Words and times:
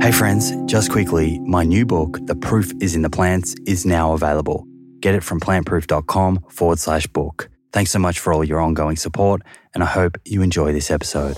Hey 0.00 0.12
friends, 0.12 0.56
just 0.64 0.90
quickly, 0.90 1.38
my 1.40 1.62
new 1.62 1.84
book, 1.84 2.18
The 2.22 2.34
Proof 2.34 2.72
is 2.80 2.94
in 2.94 3.02
the 3.02 3.10
Plants, 3.10 3.54
is 3.66 3.84
now 3.84 4.14
available. 4.14 4.66
Get 5.00 5.14
it 5.14 5.22
from 5.22 5.40
plantproof.com 5.40 6.46
forward 6.48 6.78
slash 6.78 7.06
book. 7.06 7.50
Thanks 7.74 7.90
so 7.90 7.98
much 7.98 8.18
for 8.18 8.32
all 8.32 8.42
your 8.42 8.60
ongoing 8.60 8.96
support, 8.96 9.42
and 9.74 9.82
I 9.82 9.86
hope 9.86 10.16
you 10.24 10.40
enjoy 10.40 10.72
this 10.72 10.90
episode. 10.90 11.36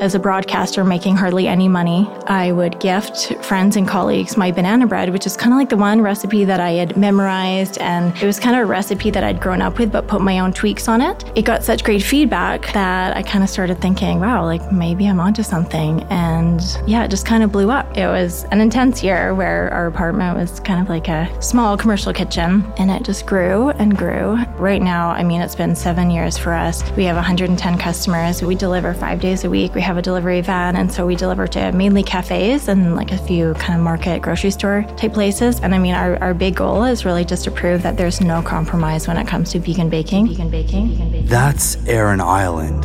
As 0.00 0.14
a 0.14 0.18
broadcaster 0.20 0.84
making 0.84 1.16
hardly 1.16 1.48
any 1.48 1.66
money, 1.66 2.08
I 2.28 2.52
would 2.52 2.78
gift 2.78 3.34
friends 3.44 3.74
and 3.74 3.86
colleagues 3.86 4.36
my 4.36 4.52
banana 4.52 4.86
bread, 4.86 5.10
which 5.10 5.26
is 5.26 5.36
kind 5.36 5.52
of 5.52 5.58
like 5.58 5.70
the 5.70 5.76
one 5.76 6.00
recipe 6.00 6.44
that 6.44 6.60
I 6.60 6.70
had 6.70 6.96
memorized. 6.96 7.78
And 7.78 8.16
it 8.16 8.24
was 8.24 8.38
kind 8.38 8.54
of 8.54 8.62
a 8.62 8.66
recipe 8.66 9.10
that 9.10 9.24
I'd 9.24 9.40
grown 9.40 9.60
up 9.60 9.76
with, 9.76 9.90
but 9.90 10.06
put 10.06 10.20
my 10.20 10.38
own 10.38 10.52
tweaks 10.52 10.86
on 10.86 11.00
it. 11.00 11.24
It 11.34 11.44
got 11.44 11.64
such 11.64 11.82
great 11.82 12.04
feedback 12.04 12.72
that 12.74 13.16
I 13.16 13.24
kind 13.24 13.42
of 13.42 13.50
started 13.50 13.80
thinking, 13.80 14.20
wow, 14.20 14.44
like 14.44 14.70
maybe 14.70 15.08
I'm 15.08 15.18
onto 15.18 15.42
something. 15.42 16.04
And 16.10 16.60
yeah, 16.86 17.04
it 17.04 17.10
just 17.10 17.26
kind 17.26 17.42
of 17.42 17.50
blew 17.50 17.72
up. 17.72 17.96
It 17.96 18.06
was 18.06 18.44
an 18.52 18.60
intense 18.60 19.02
year 19.02 19.34
where 19.34 19.68
our 19.72 19.88
apartment 19.88 20.38
was 20.38 20.60
kind 20.60 20.80
of 20.80 20.88
like 20.88 21.08
a 21.08 21.28
small 21.42 21.76
commercial 21.76 22.12
kitchen 22.12 22.72
and 22.78 22.88
it 22.88 23.02
just 23.02 23.26
grew 23.26 23.70
and 23.70 23.98
grew. 23.98 24.36
Right 24.58 24.80
now, 24.80 25.08
I 25.08 25.24
mean, 25.24 25.40
it's 25.40 25.56
been 25.56 25.74
seven 25.74 26.08
years 26.08 26.38
for 26.38 26.52
us. 26.52 26.88
We 26.92 27.02
have 27.06 27.16
110 27.16 27.78
customers. 27.78 28.42
We 28.42 28.54
deliver 28.54 28.94
five 28.94 29.20
days 29.20 29.42
a 29.42 29.50
week. 29.50 29.74
We 29.74 29.87
have 29.88 29.96
a 29.96 30.02
delivery 30.02 30.42
van, 30.42 30.76
and 30.76 30.92
so 30.92 31.06
we 31.06 31.16
deliver 31.16 31.46
to 31.46 31.72
mainly 31.72 32.02
cafes 32.02 32.68
and 32.68 32.94
like 32.94 33.10
a 33.10 33.16
few 33.16 33.54
kind 33.54 33.78
of 33.78 33.82
market 33.82 34.20
grocery 34.20 34.50
store 34.50 34.84
type 34.98 35.14
places. 35.14 35.60
And 35.60 35.74
I 35.74 35.78
mean, 35.78 35.94
our, 35.94 36.22
our 36.22 36.34
big 36.34 36.56
goal 36.56 36.84
is 36.84 37.06
really 37.06 37.24
just 37.24 37.44
to 37.44 37.50
prove 37.50 37.82
that 37.84 37.96
there's 37.96 38.20
no 38.20 38.42
compromise 38.42 39.08
when 39.08 39.16
it 39.16 39.26
comes 39.26 39.50
to 39.52 39.60
vegan 39.60 39.88
baking. 39.88 40.28
Vegan 40.28 40.50
baking. 40.50 40.88
Vegan 40.90 41.10
baking. 41.10 41.26
That's 41.26 41.76
Erin 41.86 42.20
Ireland, 42.20 42.84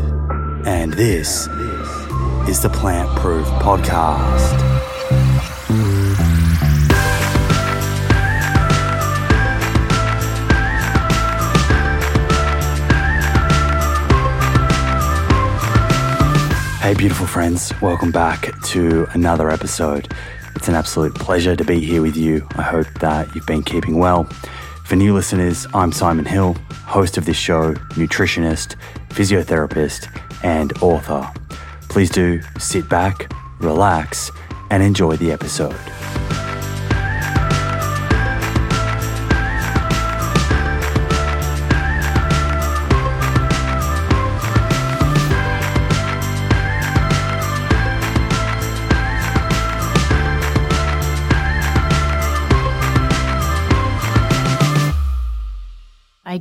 and 0.65 0.93
this 0.93 1.47
is 2.47 2.61
the 2.61 2.69
Plant 2.69 3.09
Proof 3.19 3.47
Podcast. 3.59 4.72
Hey, 16.83 16.93
beautiful 16.93 17.27
friends, 17.27 17.71
welcome 17.81 18.11
back 18.11 18.61
to 18.63 19.07
another 19.13 19.49
episode. 19.49 20.13
It's 20.53 20.67
an 20.67 20.75
absolute 20.75 21.15
pleasure 21.15 21.55
to 21.55 21.63
be 21.63 21.79
here 21.79 22.01
with 22.01 22.17
you. 22.17 22.45
I 22.57 22.61
hope 22.61 22.87
that 22.99 23.33
you've 23.33 23.45
been 23.45 23.63
keeping 23.63 23.99
well. 23.99 24.25
For 24.83 24.97
new 24.97 25.13
listeners, 25.13 25.65
I'm 25.73 25.93
Simon 25.93 26.25
Hill, 26.25 26.57
host 26.85 27.17
of 27.17 27.23
this 27.23 27.37
show, 27.37 27.73
nutritionist, 27.95 28.75
physiotherapist, 29.11 30.09
and 30.43 30.73
author. 30.83 31.31
Please 31.87 32.09
do 32.09 32.41
sit 32.59 32.89
back, 32.89 33.31
relax, 33.59 34.29
and 34.69 34.83
enjoy 34.83 35.15
the 35.15 35.31
episode. 35.31 35.79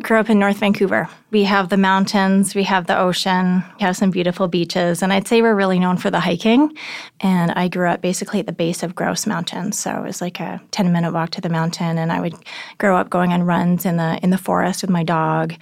Grew 0.03 0.19
up 0.19 0.29
in 0.29 0.39
North 0.39 0.59
Vancouver. 0.59 1.09
We 1.31 1.45
have 1.45 1.69
the 1.69 1.77
mountains, 1.77 2.55
we 2.55 2.65
have 2.65 2.87
the 2.87 2.99
ocean, 2.99 3.65
we 3.77 3.83
have 3.85 3.97
some 3.97 4.11
beautiful 4.11 4.49
beaches, 4.49 5.03
and 5.03 5.13
I'd 5.13 5.27
say 5.27 5.41
we're 5.41 5.55
really 5.55 5.79
known 5.79 5.97
for 5.97 6.11
the 6.11 6.21
hiking. 6.21 6.77
And 7.21 7.53
I 7.53 7.69
grew 7.69 7.89
up 7.89 8.03
basically 8.03 8.41
at 8.41 8.47
the 8.47 8.53
base 8.53 8.83
of 8.83 8.95
Grouse 8.95 9.27
Mountain, 9.27 9.73
so 9.73 9.91
it 9.91 10.03
was 10.03 10.21
like 10.21 10.41
a 10.41 10.61
10 10.73 10.93
minute 10.93 11.13
walk 11.13 11.31
to 11.31 11.41
the 11.41 11.49
mountain. 11.49 11.99
And 11.99 12.13
I 12.13 12.21
would 12.21 12.35
grow 12.79 12.97
up 12.97 13.11
going 13.11 13.33
on 13.33 13.45
runs 13.45 13.87
in 13.87 13.97
the 13.97 14.19
in 14.23 14.31
the 14.31 14.39
forest 14.39 14.83
with 14.83 14.91
my 14.91 15.05
dog, 15.05 15.55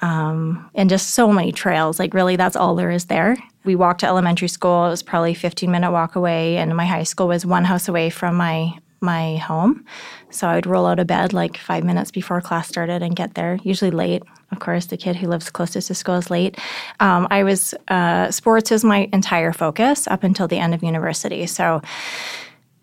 um, 0.00 0.70
and 0.74 0.88
just 0.88 1.10
so 1.10 1.32
many 1.32 1.52
trails. 1.52 1.98
Like 1.98 2.14
really, 2.14 2.36
that's 2.36 2.56
all 2.56 2.74
there 2.76 2.90
is 2.90 3.06
there. 3.06 3.36
We 3.64 3.74
walked 3.74 4.00
to 4.00 4.06
elementary 4.06 4.48
school. 4.48 4.86
It 4.86 4.90
was 4.90 5.02
probably 5.02 5.34
15 5.34 5.70
minute 5.70 5.90
walk 5.90 6.16
away, 6.16 6.56
and 6.58 6.76
my 6.76 6.86
high 6.86 7.02
school 7.02 7.28
was 7.28 7.44
one 7.44 7.64
house 7.64 7.88
away 7.88 8.10
from 8.10 8.36
my 8.36 8.78
my 9.00 9.36
home. 9.36 9.84
So 10.30 10.48
I'd 10.48 10.66
roll 10.66 10.86
out 10.86 10.98
of 10.98 11.06
bed 11.06 11.32
like 11.32 11.56
five 11.56 11.84
minutes 11.84 12.10
before 12.10 12.40
class 12.40 12.68
started 12.68 13.02
and 13.02 13.14
get 13.14 13.34
there, 13.34 13.58
usually 13.62 13.90
late. 13.90 14.22
Of 14.52 14.60
course, 14.60 14.86
the 14.86 14.96
kid 14.96 15.16
who 15.16 15.28
lives 15.28 15.50
closest 15.50 15.88
to 15.88 15.94
school 15.94 16.16
is 16.16 16.30
late. 16.30 16.58
Um, 17.00 17.26
I 17.30 17.42
was, 17.42 17.74
uh, 17.88 18.30
sports 18.30 18.70
was 18.70 18.84
my 18.84 19.08
entire 19.12 19.52
focus 19.52 20.06
up 20.06 20.22
until 20.22 20.48
the 20.48 20.58
end 20.58 20.74
of 20.74 20.82
university. 20.82 21.46
So 21.46 21.82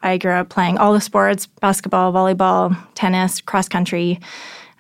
I 0.01 0.17
grew 0.17 0.33
up 0.33 0.49
playing 0.49 0.77
all 0.77 0.93
the 0.93 1.01
sports 1.01 1.45
basketball, 1.45 2.11
volleyball, 2.11 2.77
tennis, 2.95 3.41
cross 3.41 3.69
country. 3.69 4.19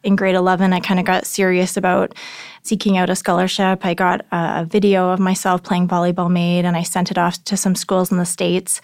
In 0.03 0.17
grade 0.17 0.35
11, 0.35 0.73
I 0.73 0.81
kind 0.81 0.99
of 0.99 1.05
got 1.05 1.25
serious 1.25 1.77
about 1.77 2.13
seeking 2.61 2.97
out 2.97 3.09
a 3.09 3.15
scholarship. 3.15 3.85
I 3.85 3.93
got 3.93 4.25
a 4.33 4.65
video 4.65 5.09
of 5.09 5.19
myself 5.19 5.63
playing 5.63 5.87
volleyball 5.87 6.29
made 6.29 6.65
and 6.65 6.75
I 6.75 6.83
sent 6.83 7.09
it 7.09 7.17
off 7.17 7.41
to 7.45 7.55
some 7.55 7.73
schools 7.73 8.11
in 8.11 8.17
the 8.17 8.25
States 8.25 8.81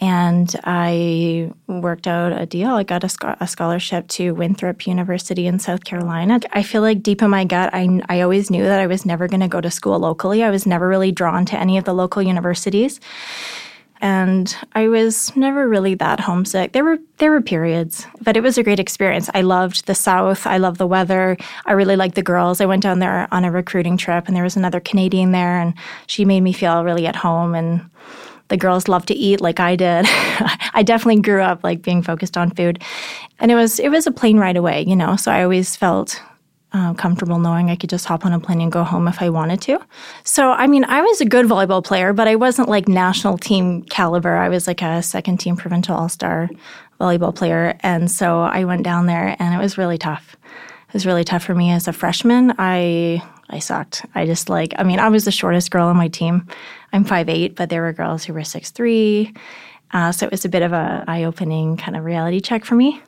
and 0.00 0.54
I 0.64 1.52
worked 1.68 2.08
out 2.08 2.32
a 2.32 2.46
deal. 2.46 2.70
I 2.70 2.82
got 2.82 3.04
a, 3.04 3.36
a, 3.40 3.46
scholarship 3.46 4.08
to 4.08 4.32
Winthrop 4.32 4.86
University 4.86 5.46
in 5.46 5.60
South 5.60 5.84
Carolina. 5.84 6.40
I 6.52 6.64
feel 6.64 6.82
like 6.82 7.02
deep 7.02 7.22
in 7.22 7.30
my 7.30 7.44
gut, 7.44 7.70
I, 7.72 8.00
I 8.08 8.20
always 8.22 8.50
knew 8.50 8.64
that 8.64 8.80
I 8.80 8.88
was 8.88 9.06
never 9.06 9.28
going 9.28 9.40
to 9.40 9.48
go 9.48 9.60
to 9.60 9.70
school 9.70 9.98
locally. 10.00 10.42
I 10.42 10.50
was 10.50 10.66
never 10.66 10.88
really 10.88 11.12
drawn 11.12 11.44
to 11.46 11.58
any 11.58 11.78
of 11.78 11.84
the 11.84 11.94
local 11.94 12.22
universities. 12.22 13.00
And 14.00 14.54
I 14.72 14.88
was 14.88 15.34
never 15.36 15.68
really 15.68 15.94
that 15.94 16.20
homesick. 16.20 16.72
There 16.72 16.84
were 16.84 16.98
there 17.18 17.30
were 17.30 17.40
periods, 17.40 18.06
but 18.20 18.36
it 18.36 18.42
was 18.42 18.58
a 18.58 18.62
great 18.62 18.80
experience. 18.80 19.30
I 19.32 19.42
loved 19.42 19.86
the 19.86 19.94
South. 19.94 20.46
I 20.46 20.58
loved 20.58 20.78
the 20.78 20.86
weather. 20.86 21.38
I 21.64 21.72
really 21.72 21.96
liked 21.96 22.16
the 22.16 22.22
girls. 22.22 22.60
I 22.60 22.66
went 22.66 22.82
down 22.82 22.98
there 22.98 23.28
on 23.32 23.44
a 23.44 23.52
recruiting 23.52 23.96
trip, 23.96 24.26
and 24.26 24.36
there 24.36 24.42
was 24.42 24.56
another 24.56 24.80
Canadian 24.80 25.30
there, 25.30 25.58
and 25.58 25.72
she 26.06 26.24
made 26.24 26.40
me 26.40 26.52
feel 26.52 26.84
really 26.84 27.06
at 27.06 27.16
home. 27.16 27.54
And 27.54 27.88
the 28.48 28.56
girls 28.56 28.88
love 28.88 29.06
to 29.06 29.14
eat 29.14 29.40
like 29.40 29.60
I 29.60 29.76
did. 29.76 30.06
I 30.74 30.82
definitely 30.84 31.22
grew 31.22 31.42
up 31.42 31.64
like 31.64 31.82
being 31.82 32.02
focused 32.02 32.36
on 32.36 32.50
food, 32.50 32.82
and 33.38 33.50
it 33.50 33.54
was 33.54 33.78
it 33.78 33.88
was 33.88 34.06
a 34.06 34.12
plane 34.12 34.38
ride 34.38 34.56
away, 34.56 34.84
you 34.86 34.96
know. 34.96 35.16
So 35.16 35.32
I 35.32 35.42
always 35.42 35.76
felt 35.76 36.20
uh, 36.72 36.92
comfortable 36.94 37.38
knowing 37.38 37.70
I 37.70 37.76
could 37.76 37.88
just 37.88 38.04
hop 38.04 38.26
on 38.26 38.32
a 38.32 38.40
plane 38.40 38.60
and 38.60 38.72
go 38.72 38.82
home 38.82 39.06
if 39.08 39.22
I 39.22 39.30
wanted 39.30 39.62
to. 39.62 39.78
So 40.24 40.50
I 40.50 40.66
mean, 40.66 40.84
I 40.84 41.00
was 41.00 41.20
a 41.20 41.24
good 41.24 41.46
volleyball 41.46 41.84
player, 41.84 42.12
but 42.12 42.28
I 42.28 42.36
wasn't 42.36 42.68
like 42.68 42.88
national 42.88 43.38
team 43.38 43.82
caliber. 43.82 44.36
I 44.36 44.48
was 44.48 44.66
like 44.66 44.82
a 44.82 45.02
second 45.02 45.38
team 45.38 45.56
provincial 45.56 45.96
all 45.96 46.08
star 46.08 46.50
volleyball 47.00 47.34
player, 47.34 47.78
and 47.80 48.10
so 48.10 48.42
I 48.42 48.64
went 48.64 48.82
down 48.82 49.06
there, 49.06 49.36
and 49.38 49.54
it 49.54 49.58
was 49.58 49.78
really 49.78 49.98
tough. 49.98 50.36
It 50.88 50.94
was 50.94 51.06
really 51.06 51.24
tough 51.24 51.44
for 51.44 51.54
me 51.54 51.70
as 51.70 51.88
a 51.88 51.92
freshman. 51.92 52.54
I 52.58 53.22
I 53.50 53.58
sucked. 53.58 54.04
I 54.14 54.26
just 54.26 54.48
like, 54.48 54.74
I 54.78 54.82
mean, 54.82 54.98
I 54.98 55.08
was 55.08 55.24
the 55.24 55.30
shortest 55.30 55.70
girl 55.70 55.88
on 55.88 55.96
my 55.96 56.08
team. 56.08 56.46
I'm 56.92 57.04
5'8, 57.04 57.54
but 57.54 57.68
there 57.68 57.82
were 57.82 57.92
girls 57.92 58.24
who 58.24 58.32
were 58.32 58.40
6'3. 58.40 59.36
Uh, 59.92 60.12
so 60.12 60.26
it 60.26 60.32
was 60.32 60.44
a 60.44 60.48
bit 60.48 60.62
of 60.62 60.72
a 60.72 61.04
eye-opening 61.06 61.76
kind 61.76 61.96
of 61.96 62.04
reality 62.04 62.40
check 62.40 62.64
for 62.64 62.74
me. 62.74 63.00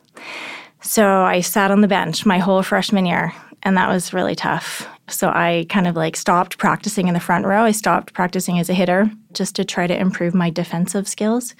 So 0.80 1.22
I 1.22 1.40
sat 1.40 1.70
on 1.70 1.80
the 1.80 1.88
bench 1.88 2.26
my 2.26 2.38
whole 2.38 2.62
freshman 2.62 3.06
year, 3.06 3.32
and 3.62 3.76
that 3.76 3.88
was 3.88 4.12
really 4.12 4.34
tough. 4.34 4.88
So 5.08 5.28
I 5.28 5.66
kind 5.68 5.86
of 5.86 5.96
like 5.96 6.16
stopped 6.16 6.58
practicing 6.58 7.08
in 7.08 7.14
the 7.14 7.20
front 7.20 7.46
row. 7.46 7.62
I 7.62 7.72
stopped 7.72 8.12
practicing 8.12 8.58
as 8.58 8.68
a 8.68 8.74
hitter 8.74 9.10
just 9.32 9.56
to 9.56 9.64
try 9.64 9.86
to 9.86 9.98
improve 9.98 10.34
my 10.34 10.50
defensive 10.50 11.08
skills. 11.08 11.54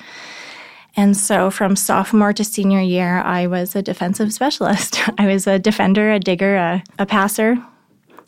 And 0.97 1.17
so 1.17 1.51
from 1.51 1.77
sophomore 1.77 2.33
to 2.33 2.45
senior 2.45 2.81
year, 2.81 3.19
I 3.19 3.47
was 3.47 3.77
a 3.77 3.83
defensive 3.83 4.33
specialist. 4.33 4.99
I 5.19 5.27
was 5.27 5.47
a 5.47 5.59
defender, 5.59 6.13
a 6.13 6.19
digger, 6.19 6.57
a, 6.57 6.83
a 6.99 7.07
passer, 7.07 7.57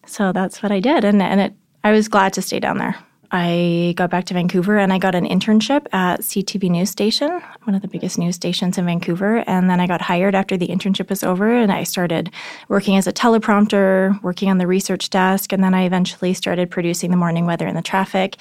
so 0.09 0.33
that's 0.33 0.63
what 0.63 0.73
I 0.73 0.81
did, 0.81 1.05
and 1.05 1.23
and 1.23 1.41
it 1.41 1.55
I 1.85 1.93
was 1.93 2.09
glad 2.09 2.33
to 2.35 2.43
stay 2.43 2.61
down 2.61 2.79
there. 2.79 2.97
I 3.31 3.93
got 3.97 4.09
back 4.09 4.25
to 4.27 4.34
Vancouver 4.34 4.78
and 4.78 4.91
I 4.91 4.99
got 4.99 5.15
an 5.15 5.27
internship 5.27 5.87
at 5.93 6.21
CTV 6.21 6.71
News 6.71 6.89
Station, 6.89 7.43
one 7.65 7.75
of 7.75 7.83
the 7.83 7.89
biggest 7.89 8.16
news 8.16 8.37
stations 8.37 8.78
in 8.78 8.87
Vancouver. 8.87 9.45
And 9.47 9.69
then 9.69 9.81
I 9.81 9.87
got 9.87 10.01
hired 10.01 10.34
after 10.34 10.57
the 10.57 10.69
internship 10.69 11.10
was 11.10 11.22
over 11.22 11.55
and 11.55 11.71
I 11.71 11.83
started 11.83 12.31
working 12.69 12.97
as 12.97 13.07
a 13.07 13.13
teleprompter, 13.13 14.22
working 14.22 14.49
on 14.49 14.57
the 14.57 14.66
research 14.66 15.10
desk. 15.10 15.53
And 15.53 15.63
then 15.63 15.75
I 15.75 15.84
eventually 15.84 16.33
started 16.33 16.71
producing 16.71 17.11
the 17.11 17.19
morning 17.19 17.45
weather 17.45 17.66
and 17.66 17.77
the 17.77 17.83
traffic. 17.83 18.37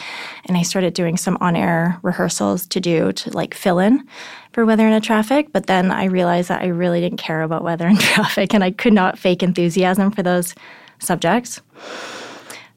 And 0.45 0.55
I 0.55 0.61
started 0.61 0.93
doing 0.93 1.17
some 1.17 1.37
on 1.41 1.57
air 1.57 1.99
rehearsals 2.01 2.65
to 2.67 2.79
do 2.79 3.11
to 3.11 3.31
like 3.31 3.53
fill 3.53 3.79
in 3.79 4.07
for 4.53 4.65
weather 4.65 4.87
and 4.87 5.03
traffic. 5.03 5.51
But 5.51 5.67
then 5.67 5.91
I 5.91 6.05
realized 6.05 6.47
that 6.47 6.61
I 6.61 6.67
really 6.67 7.01
didn't 7.01 7.19
care 7.19 7.41
about 7.41 7.63
weather 7.63 7.87
and 7.87 7.99
traffic 8.15 8.53
and 8.53 8.63
I 8.63 8.71
could 8.71 8.93
not 8.93 9.19
fake 9.19 9.43
enthusiasm 9.43 10.11
for 10.11 10.23
those 10.23 10.55
subjects. 10.99 11.61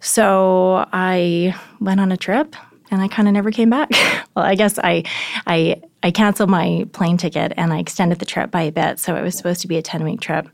So 0.00 0.86
I 0.92 1.54
went 1.80 2.00
on 2.00 2.10
a 2.10 2.16
trip 2.16 2.56
and 2.90 3.02
I 3.02 3.08
kind 3.08 3.28
of 3.28 3.34
never 3.34 3.50
came 3.50 3.70
back. 3.70 3.90
well, 4.34 4.44
I 4.44 4.54
guess 4.54 4.78
I, 4.78 5.04
I, 5.46 5.80
I 6.02 6.10
canceled 6.10 6.50
my 6.50 6.86
plane 6.92 7.16
ticket 7.16 7.52
and 7.56 7.72
I 7.72 7.78
extended 7.78 8.18
the 8.18 8.24
trip 8.24 8.50
by 8.50 8.62
a 8.62 8.72
bit. 8.72 8.98
So 8.98 9.14
it 9.16 9.22
was 9.22 9.36
supposed 9.36 9.60
to 9.62 9.68
be 9.68 9.76
a 9.76 9.82
10 9.82 10.04
week 10.04 10.20
trip. 10.20 10.48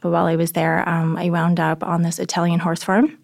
But 0.00 0.10
while 0.10 0.26
I 0.26 0.36
was 0.36 0.52
there, 0.52 0.88
um, 0.88 1.16
I 1.16 1.30
wound 1.30 1.60
up 1.60 1.82
on 1.82 2.02
this 2.02 2.18
Italian 2.18 2.60
horse 2.60 2.82
farm 2.82 3.18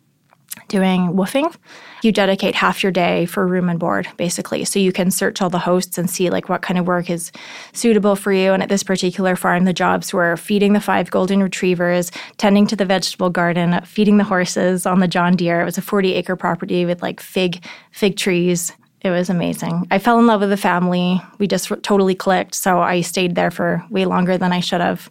doing 0.69 1.13
woofing. 1.13 1.55
You 2.03 2.13
dedicate 2.13 2.55
half 2.55 2.83
your 2.83 2.93
day 2.93 3.27
for 3.27 3.47
room 3.47 3.69
and 3.69 3.79
board, 3.79 4.09
basically. 4.17 4.65
So 4.65 4.79
you 4.79 4.93
can 4.93 5.11
search 5.11 5.41
all 5.41 5.51
the 5.51 5.59
hosts 5.59 5.99
and 5.99 6.09
see 6.09 6.31
like 6.31 6.49
what 6.49 6.63
kind 6.63 6.79
of 6.79 6.87
work 6.87 7.11
is 7.11 7.33
suitable 7.73 8.17
for 8.17 8.33
you. 8.33 8.53
And 8.53 8.63
at 8.63 8.69
this 8.69 8.83
particular 8.83 9.37
farm, 9.37 9.65
the 9.65 9.73
jobs 9.73 10.13
were 10.13 10.37
feeding 10.37 10.73
the 10.73 10.81
five 10.81 11.11
golden 11.11 11.43
retrievers, 11.43 12.11
tending 12.37 12.67
to 12.69 12.77
the 12.77 12.85
vegetable 12.85 13.31
garden, 13.31 13.81
feeding 13.85 14.17
the 14.17 14.25
horses 14.25 14.87
on 14.87 15.01
the 15.01 15.09
John 15.09 15.37
Deere. 15.37 15.61
It 15.61 15.65
was 15.65 15.79
a 15.79 15.83
40 15.83 16.15
acre 16.15 16.37
property 16.37 16.85
with 16.85 17.03
like 17.03 17.21
fig 17.21 17.65
fig 17.93 18.17
trees. 18.17 18.73
It 19.01 19.11
was 19.11 19.29
amazing. 19.29 19.87
I 19.91 19.99
fell 19.99 20.19
in 20.19 20.27
love 20.27 20.41
with 20.41 20.49
the 20.49 20.57
family. 20.57 21.21
We 21.39 21.47
just 21.47 21.71
totally 21.83 22.15
clicked. 22.15 22.55
So 22.55 22.81
I 22.81 23.03
stayed 23.03 23.35
there 23.35 23.51
for 23.51 23.85
way 23.91 24.07
longer 24.07 24.39
than 24.39 24.51
I 24.51 24.61
should 24.61 24.81
have. 24.81 25.11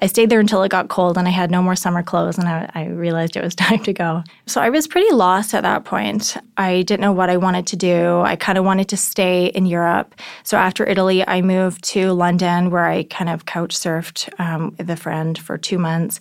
I 0.00 0.06
stayed 0.06 0.30
there 0.30 0.40
until 0.40 0.62
it 0.62 0.70
got 0.70 0.88
cold 0.88 1.16
and 1.16 1.28
I 1.28 1.30
had 1.30 1.50
no 1.50 1.62
more 1.62 1.76
summer 1.76 2.02
clothes 2.02 2.38
and 2.38 2.48
I, 2.48 2.70
I, 2.74 2.86
realized 2.86 3.36
it 3.36 3.44
was 3.44 3.54
time 3.54 3.82
to 3.84 3.92
go. 3.92 4.22
So 4.46 4.60
I 4.60 4.70
was 4.70 4.86
pretty 4.86 5.12
lost 5.14 5.54
at 5.54 5.62
that 5.62 5.84
point. 5.84 6.36
I 6.56 6.82
didn't 6.82 7.00
know 7.00 7.12
what 7.12 7.30
I 7.30 7.36
wanted 7.36 7.66
to 7.68 7.76
do. 7.76 8.20
I 8.20 8.36
kind 8.36 8.58
of 8.58 8.64
wanted 8.64 8.88
to 8.88 8.96
stay 8.96 9.46
in 9.46 9.66
Europe. 9.66 10.14
So 10.42 10.56
after 10.56 10.86
Italy, 10.86 11.26
I 11.26 11.42
moved 11.42 11.84
to 11.84 12.12
London 12.12 12.70
where 12.70 12.84
I 12.84 13.04
kind 13.04 13.30
of 13.30 13.46
couch 13.46 13.76
surfed 13.76 14.28
um, 14.40 14.74
with 14.78 14.90
a 14.90 14.96
friend 14.96 15.38
for 15.38 15.58
two 15.58 15.78
months. 15.78 16.20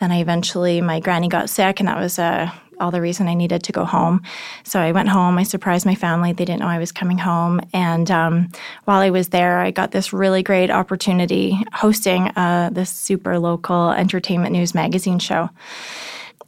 Then 0.00 0.10
I 0.10 0.20
eventually, 0.20 0.80
my 0.80 1.00
granny 1.00 1.28
got 1.28 1.50
sick 1.50 1.80
and 1.80 1.88
that 1.88 1.98
was 1.98 2.18
a 2.18 2.52
all 2.80 2.90
the 2.90 3.00
reason 3.00 3.28
I 3.28 3.34
needed 3.34 3.62
to 3.64 3.72
go 3.72 3.84
home. 3.84 4.22
So 4.64 4.80
I 4.80 4.92
went 4.92 5.08
home. 5.08 5.38
I 5.38 5.42
surprised 5.42 5.86
my 5.86 5.94
family. 5.94 6.32
They 6.32 6.44
didn't 6.44 6.60
know 6.60 6.66
I 6.66 6.78
was 6.78 6.92
coming 6.92 7.18
home. 7.18 7.60
And 7.72 8.10
um, 8.10 8.48
while 8.84 9.00
I 9.00 9.10
was 9.10 9.28
there, 9.28 9.60
I 9.60 9.70
got 9.70 9.90
this 9.90 10.12
really 10.12 10.42
great 10.42 10.70
opportunity 10.70 11.58
hosting 11.72 12.28
uh, 12.36 12.70
this 12.72 12.90
super 12.90 13.38
local 13.38 13.90
entertainment 13.90 14.52
news 14.52 14.74
magazine 14.74 15.18
show. 15.18 15.50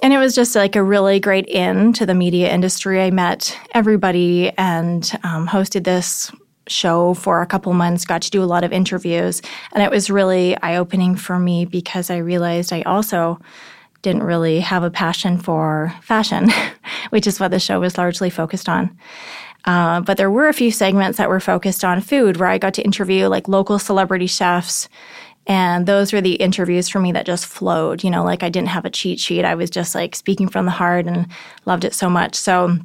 And 0.02 0.12
it 0.12 0.18
was 0.18 0.34
just 0.34 0.56
like 0.56 0.74
a 0.74 0.82
really 0.82 1.20
great 1.20 1.46
in 1.46 1.92
to 1.92 2.06
the 2.06 2.14
media 2.14 2.52
industry. 2.52 3.00
I 3.00 3.12
met 3.12 3.56
everybody 3.72 4.50
and 4.58 5.08
um, 5.22 5.46
hosted 5.46 5.84
this 5.84 6.32
show 6.66 7.14
for 7.14 7.40
a 7.40 7.46
couple 7.46 7.72
months, 7.72 8.04
got 8.04 8.22
to 8.22 8.30
do 8.30 8.42
a 8.42 8.46
lot 8.46 8.64
of 8.64 8.72
interviews. 8.72 9.42
And 9.72 9.82
it 9.82 9.90
was 9.90 10.10
really 10.10 10.56
eye 10.60 10.76
opening 10.76 11.16
for 11.16 11.38
me 11.38 11.64
because 11.64 12.10
I 12.10 12.18
realized 12.18 12.72
I 12.72 12.82
also 12.82 13.40
didn't 14.02 14.24
really 14.24 14.60
have 14.60 14.82
a 14.82 14.90
passion 14.90 15.38
for 15.38 15.94
fashion, 16.02 16.50
which 17.10 17.26
is 17.26 17.40
what 17.40 17.50
the 17.50 17.60
show 17.60 17.80
was 17.80 17.96
largely 17.96 18.30
focused 18.30 18.68
on. 18.68 18.96
Uh, 19.64 20.00
but 20.00 20.16
there 20.16 20.30
were 20.30 20.48
a 20.48 20.52
few 20.52 20.70
segments 20.70 21.18
that 21.18 21.28
were 21.28 21.40
focused 21.40 21.84
on 21.84 22.00
food 22.00 22.36
where 22.36 22.48
I 22.48 22.58
got 22.58 22.74
to 22.74 22.82
interview 22.82 23.28
like 23.28 23.48
local 23.48 23.78
celebrity 23.78 24.26
chefs. 24.26 24.88
And 25.46 25.86
those 25.86 26.12
were 26.12 26.20
the 26.20 26.34
interviews 26.34 26.88
for 26.88 27.00
me 27.00 27.12
that 27.12 27.26
just 27.26 27.46
flowed. 27.46 28.04
You 28.04 28.10
know, 28.10 28.24
like 28.24 28.42
I 28.42 28.48
didn't 28.48 28.68
have 28.68 28.84
a 28.84 28.90
cheat 28.90 29.20
sheet. 29.20 29.44
I 29.44 29.54
was 29.54 29.70
just 29.70 29.94
like 29.94 30.14
speaking 30.14 30.48
from 30.48 30.66
the 30.66 30.72
heart 30.72 31.06
and 31.06 31.26
loved 31.64 31.84
it 31.84 31.94
so 31.94 32.08
much. 32.08 32.34
So 32.34 32.78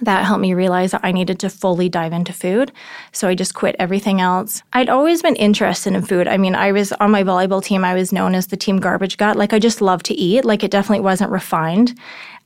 that 0.00 0.24
helped 0.24 0.40
me 0.40 0.54
realize 0.54 0.92
that 0.92 1.04
I 1.04 1.12
needed 1.12 1.38
to 1.40 1.50
fully 1.50 1.88
dive 1.88 2.12
into 2.12 2.32
food. 2.32 2.72
So 3.12 3.28
I 3.28 3.34
just 3.34 3.54
quit 3.54 3.76
everything 3.78 4.20
else. 4.20 4.62
I'd 4.72 4.88
always 4.88 5.22
been 5.22 5.36
interested 5.36 5.92
in 5.92 6.02
food. 6.02 6.26
I 6.28 6.36
mean, 6.36 6.54
I 6.54 6.72
was 6.72 6.92
on 6.92 7.10
my 7.10 7.22
volleyball 7.22 7.62
team, 7.62 7.84
I 7.84 7.94
was 7.94 8.12
known 8.12 8.34
as 8.34 8.46
the 8.48 8.56
team 8.56 8.78
garbage 8.78 9.16
gut. 9.16 9.36
Like, 9.36 9.52
I 9.52 9.58
just 9.58 9.80
loved 9.80 10.06
to 10.06 10.14
eat. 10.14 10.44
Like, 10.44 10.64
it 10.64 10.70
definitely 10.70 11.04
wasn't 11.04 11.30
refined. 11.30 11.98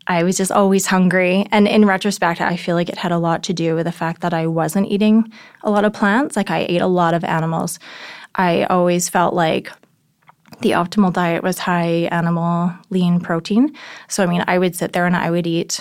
I 0.09 0.23
was 0.23 0.37
just 0.37 0.53
always 0.53 0.87
hungry. 0.87 1.47
And 1.51 1.67
in 1.67 1.85
retrospect, 1.85 2.41
I 2.41 2.57
feel 2.57 2.77
like 2.77 2.89
it 2.89 2.99
had 2.99 3.13
a 3.13 3.19
lot 3.19 3.43
to 3.45 3.53
do 3.53 3.75
with 3.75 3.87
the 3.87 3.93
fact 3.93 4.21
that 4.21 4.33
I 4.33 4.47
wasn't 4.47 4.91
eating 4.91 5.33
a 5.63 5.71
lot 5.71 5.85
of 5.85 5.93
plants. 5.93 6.37
Like, 6.37 6.51
I 6.51 6.67
ate 6.69 6.83
a 6.83 6.87
lot 6.87 7.15
of 7.15 7.25
animals. 7.25 7.79
I 8.35 8.65
always 8.65 9.09
felt 9.09 9.35
like 9.35 9.71
the 10.61 10.71
optimal 10.71 11.13
diet 11.13 11.43
was 11.43 11.59
high 11.59 12.09
animal 12.11 12.73
lean 12.91 13.21
protein. 13.21 13.75
So, 14.09 14.23
I 14.23 14.27
mean, 14.27 14.45
I 14.47 14.59
would 14.59 14.77
sit 14.77 14.93
there 14.93 15.07
and 15.07 15.17
I 15.17 15.31
would 15.31 15.47
eat 15.47 15.81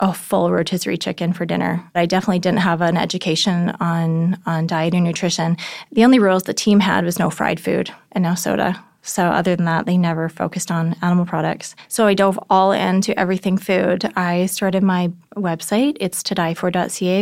a 0.00 0.12
full 0.12 0.50
rotisserie 0.50 0.98
chicken 0.98 1.32
for 1.32 1.46
dinner. 1.46 1.88
I 1.94 2.06
definitely 2.06 2.40
didn't 2.40 2.60
have 2.60 2.80
an 2.80 2.96
education 2.96 3.70
on 3.80 4.38
on 4.46 4.66
diet 4.66 4.94
and 4.94 5.04
nutrition. 5.04 5.56
The 5.92 6.04
only 6.04 6.18
rules 6.18 6.44
the 6.44 6.54
team 6.54 6.80
had 6.80 7.04
was 7.04 7.18
no 7.18 7.30
fried 7.30 7.60
food 7.60 7.90
and 8.12 8.24
no 8.24 8.34
soda. 8.34 8.82
So 9.06 9.26
other 9.26 9.54
than 9.54 9.66
that, 9.66 9.84
they 9.84 9.98
never 9.98 10.30
focused 10.30 10.70
on 10.70 10.96
animal 11.02 11.26
products. 11.26 11.76
So 11.88 12.06
I 12.06 12.14
dove 12.14 12.40
all 12.48 12.72
into 12.72 13.18
everything 13.20 13.58
food. 13.58 14.10
I 14.16 14.46
started 14.46 14.82
my 14.82 15.12
website. 15.36 15.98
It's 16.00 16.22
to 16.24 16.34
die 16.34 16.54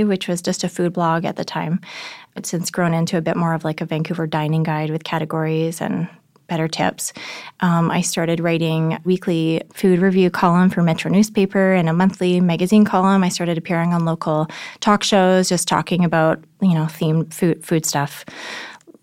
which 0.04 0.28
was 0.28 0.40
just 0.40 0.62
a 0.62 0.68
food 0.68 0.92
blog 0.92 1.24
at 1.24 1.34
the 1.34 1.44
time. 1.44 1.80
It's 2.36 2.48
since 2.48 2.70
grown 2.70 2.94
into 2.94 3.18
a 3.18 3.20
bit 3.20 3.36
more 3.36 3.52
of 3.52 3.64
like 3.64 3.80
a 3.80 3.84
Vancouver 3.84 4.28
dining 4.28 4.62
guide 4.62 4.90
with 4.90 5.02
categories 5.02 5.80
and 5.80 6.08
better 6.52 6.68
tips. 6.68 7.14
Um, 7.60 7.90
I 7.90 8.02
started 8.02 8.38
writing 8.38 8.98
weekly 9.04 9.62
food 9.72 10.00
review 10.00 10.28
column 10.28 10.68
for 10.68 10.82
Metro 10.82 11.10
newspaper 11.10 11.72
and 11.72 11.88
a 11.88 11.94
monthly 11.94 12.42
magazine 12.42 12.84
column. 12.84 13.24
I 13.24 13.30
started 13.30 13.56
appearing 13.56 13.94
on 13.94 14.04
local 14.04 14.48
talk 14.80 15.02
shows, 15.02 15.48
just 15.48 15.66
talking 15.66 16.04
about 16.04 16.44
you 16.60 16.74
know 16.74 16.84
themed 16.84 17.32
food 17.32 17.64
food 17.64 17.86
stuff, 17.86 18.26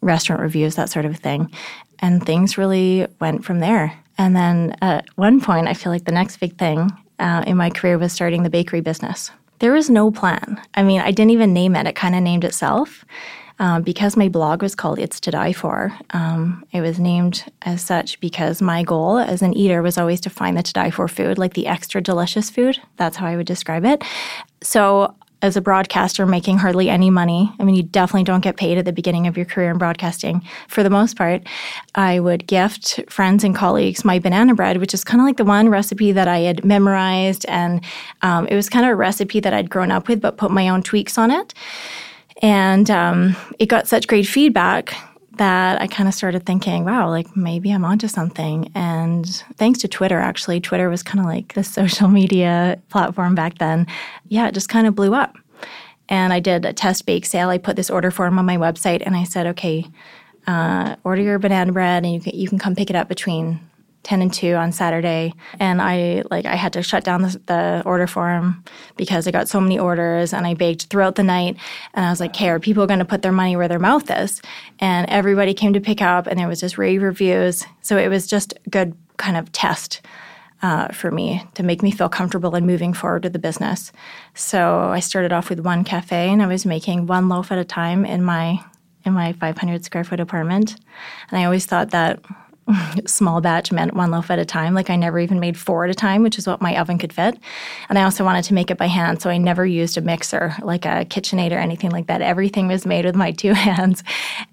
restaurant 0.01 0.44
reviews, 0.44 0.75
that 0.75 0.92
sort 0.92 1.06
of 1.06 1.18
thing, 1.18 1.51
and 1.98 2.24
things 2.24 2.56
really 2.56 3.07
went 3.19 3.44
from 3.44 3.62
there. 3.62 3.98
And 4.19 4.36
then 4.36 4.75
at 4.84 5.07
one 5.16 5.42
point, 5.42 5.68
I 5.68 5.74
feel 5.74 5.92
like 5.92 6.06
the 6.06 6.12
next 6.12 6.38
big 6.38 6.56
thing 6.60 6.92
uh, 7.18 7.44
in 7.48 7.57
my 7.57 7.72
career 7.72 7.98
was 7.98 8.13
starting 8.13 8.44
the 8.44 8.51
bakery 8.51 8.81
business. 8.81 9.31
There 9.57 9.74
was 9.74 9.90
no 9.90 10.12
plan. 10.12 10.62
I 10.75 10.84
mean, 10.84 11.01
I 11.01 11.10
didn't 11.10 11.31
even 11.31 11.51
name 11.51 11.75
it; 11.75 11.88
it 11.88 11.96
kind 11.96 12.13
of 12.13 12.22
named 12.22 12.44
itself. 12.44 13.06
Um, 13.60 13.84
because 13.84 14.16
my 14.16 14.30
blog 14.30 14.62
was 14.62 14.74
called 14.74 15.00
It's 15.00 15.20
to 15.20 15.32
Die 15.32 15.52
For, 15.52 15.94
um, 16.12 16.64
it 16.72 16.80
was 16.80 16.98
named 16.98 17.44
as 17.64 17.82
such 17.82 18.20
because 18.22 18.62
my 18.62 18.84
goal 18.84 19.18
as 19.18 19.42
an 19.42 19.54
eater 19.54 19.82
was 19.82 19.98
always 19.98 20.22
to 20.22 20.30
find 20.30 20.58
the 20.58 20.64
to 20.64 20.74
die 20.74 20.92
for 20.92 21.10
food, 21.10 21.38
like 21.38 21.56
the 21.56 21.68
extra 21.68 22.02
delicious 22.02 22.50
food. 22.50 22.80
That's 22.96 23.18
how 23.18 23.28
I 23.28 23.36
would 23.36 23.48
describe 23.48 23.84
it. 23.84 24.02
So, 24.62 25.14
as 25.42 25.56
a 25.56 25.62
broadcaster 25.62 26.26
making 26.26 26.58
hardly 26.58 26.90
any 26.90 27.10
money, 27.10 27.54
I 27.60 27.64
mean, 27.64 27.76
you 27.76 27.84
definitely 27.84 28.26
don't 28.26 28.42
get 28.44 28.58
paid 28.58 28.78
at 28.78 28.86
the 28.86 28.92
beginning 28.92 29.26
of 29.26 29.38
your 29.38 29.46
career 29.46 29.72
in 29.72 29.78
broadcasting 29.78 30.42
for 30.68 30.84
the 30.84 30.90
most 30.90 31.16
part. 31.16 31.44
I 31.96 32.20
would 32.20 32.46
gift 32.46 33.00
friends 33.10 33.44
and 33.44 33.56
colleagues 33.56 34.04
my 34.04 34.20
banana 34.20 34.54
bread, 34.54 34.78
which 34.78 34.94
is 34.94 35.04
kind 35.04 35.22
of 35.22 35.26
like 35.26 35.38
the 35.38 35.46
one 35.46 35.70
recipe 35.70 36.12
that 36.12 36.28
I 36.28 36.40
had 36.40 36.66
memorized. 36.66 37.46
And 37.48 37.84
um, 38.22 38.48
it 38.48 38.56
was 38.56 38.70
kind 38.70 38.86
of 38.86 38.92
a 38.92 38.96
recipe 38.96 39.40
that 39.40 39.54
I'd 39.54 39.70
grown 39.70 39.92
up 39.92 40.10
with, 40.10 40.20
but 40.20 40.38
put 40.38 40.52
my 40.52 40.68
own 40.68 40.84
tweaks 40.84 41.18
on 41.18 41.32
it. 41.32 41.54
And 42.39 42.89
um, 42.89 43.36
it 43.59 43.68
got 43.68 43.88
such 43.88 44.07
great 44.07 44.27
feedback 44.27 44.95
that 45.39 45.81
I 45.81 45.88
kind 45.88 46.07
of 46.09 46.13
started 46.13 46.45
thinking, 46.45 46.83
wow, 46.83 47.09
like 47.09 47.36
maybe 47.36 47.71
I'm 47.71 47.86
onto 47.86 48.07
something. 48.09 48.71
And 48.75 49.25
thanks 49.56 49.80
to 49.80 49.88
Twitter, 49.88 50.19
actually, 50.19 50.59
Twitter 50.59 50.89
was 50.89 51.01
kind 51.01 51.19
of 51.19 51.25
like 51.25 51.53
the 51.53 51.63
social 51.80 52.07
media 52.07 52.81
platform 52.89 53.36
back 53.36 53.57
then. 53.57 53.88
Yeah, 54.27 54.47
it 54.47 54.53
just 54.53 54.69
kind 54.69 54.86
of 54.86 54.95
blew 54.95 55.13
up. 55.13 55.38
And 56.10 56.34
I 56.34 56.39
did 56.39 56.65
a 56.65 56.74
test 56.74 57.05
bake 57.05 57.25
sale. 57.25 57.50
I 57.50 57.58
put 57.58 57.75
this 57.75 57.89
order 57.89 58.12
form 58.12 58.39
on 58.39 58.46
my 58.46 58.58
website 58.58 59.03
and 59.05 59.15
I 59.15 59.24
said, 59.24 59.48
okay, 59.48 59.86
uh, 60.48 60.96
order 61.03 61.22
your 61.22 61.39
banana 61.39 61.72
bread 61.72 62.03
and 62.03 62.13
you 62.13 62.19
can, 62.19 62.36
you 62.36 62.50
can 62.50 62.58
come 62.58 62.75
pick 62.75 62.89
it 62.89 62.96
up 62.96 63.08
between 63.08 63.60
10 64.03 64.22
and 64.22 64.34
2 64.34 64.53
on 64.56 64.72
Saturday 64.72 65.34
and 65.60 65.82
I 65.82 66.24
like 66.32 66.46
I 66.46 66.56
had 66.56 66.74
to 66.74 66.84
shut 66.84 67.03
down 67.03 67.22
the, 67.24 67.41
the, 67.46 67.84
order 67.86 68.08
form 68.08 68.63
because 68.96 69.27
I 69.27 69.32
got 69.32 69.50
so 69.50 69.60
many 69.60 69.77
orders 69.77 70.34
and 70.34 70.48
I 70.48 70.53
baked 70.53 70.86
throughout 70.86 71.15
the 71.15 71.24
night 71.24 71.58
and 71.94 72.06
I 72.06 72.10
was 72.10 72.20
like, 72.20 72.36
"Hey, 72.36 72.50
are 72.50 72.60
people 72.60 72.88
going 72.88 73.00
to 73.00 73.06
put 73.06 73.22
their 73.22 73.32
money 73.32 73.56
where 73.56 73.68
their 73.68 73.79
mouth 73.79 74.10
is?" 74.10 74.41
And 74.79 75.08
everybody 75.10 75.53
came 75.53 75.74
to 75.74 75.82
pick 75.82 76.01
up 76.01 76.27
and 76.27 76.39
there 76.39 76.48
was 76.48 76.60
just 76.60 76.77
rave 76.77 77.01
reviews. 77.01 77.65
So 77.82 77.98
it 77.98 78.08
was 78.08 78.27
just 78.27 78.53
a 78.65 78.70
good 78.70 78.96
kind 79.18 79.38
of 79.38 79.51
test 79.51 80.01
uh, 80.62 80.89
for 80.89 81.12
me 81.12 81.44
to 81.56 81.63
make 81.63 81.82
me 81.82 81.91
feel 81.91 82.10
comfortable 82.10 82.56
in 82.56 82.65
moving 82.65 82.94
forward 82.94 83.24
with 83.24 83.34
the 83.34 83.39
business. 83.39 83.91
So 84.34 84.79
I 84.79 85.00
started 85.00 85.32
off 85.32 85.50
with 85.50 85.60
one 85.60 85.84
cafe 85.84 86.29
and 86.29 86.41
I 86.41 86.48
was 86.48 86.65
making 86.65 87.08
one 87.08 87.29
loaf 87.29 87.51
at 87.51 87.58
a 87.58 87.65
time 87.65 88.06
in 88.06 88.24
my 88.24 88.60
in 89.06 89.13
my 89.13 89.32
500 89.34 89.86
square 89.86 90.03
foot 90.03 90.20
apartment. 90.20 90.75
And 91.29 91.39
I 91.39 91.46
always 91.46 91.65
thought 91.65 91.91
that 91.91 92.20
small 93.06 93.42
batch 93.42 93.72
meant 93.72 93.94
one 93.94 94.12
loaf 94.12 94.30
at 94.30 94.40
a 94.40 94.46
time. 94.46 94.74
Like 94.74 94.90
I 94.90 94.96
never 94.96 95.20
even 95.20 95.40
made 95.40 95.58
four 95.58 95.86
at 95.86 95.90
a 95.90 95.96
time, 95.96 96.24
which 96.24 96.38
is 96.38 96.48
what 96.48 96.62
my 96.62 96.78
oven 96.80 96.98
could 96.98 97.14
fit. 97.14 97.38
And 97.90 97.98
I 97.98 98.04
also 98.04 98.24
wanted 98.24 98.44
to 98.46 98.54
make 98.54 98.70
it 98.70 98.78
by 98.78 98.88
hand, 98.88 99.22
so 99.22 99.30
I 99.30 99.38
never 99.38 99.66
used 99.66 99.98
a 99.98 100.02
mixer, 100.02 100.54
like 100.62 100.86
a 100.86 101.06
KitchenAid 101.06 101.52
or 101.52 101.58
anything 101.58 101.92
like 101.92 102.08
that. 102.08 102.22
Everything 102.22 102.68
was 102.68 102.86
made 102.86 103.06
with 103.06 103.16
my 103.16 103.32
two 103.32 103.54
hands. 103.54 104.04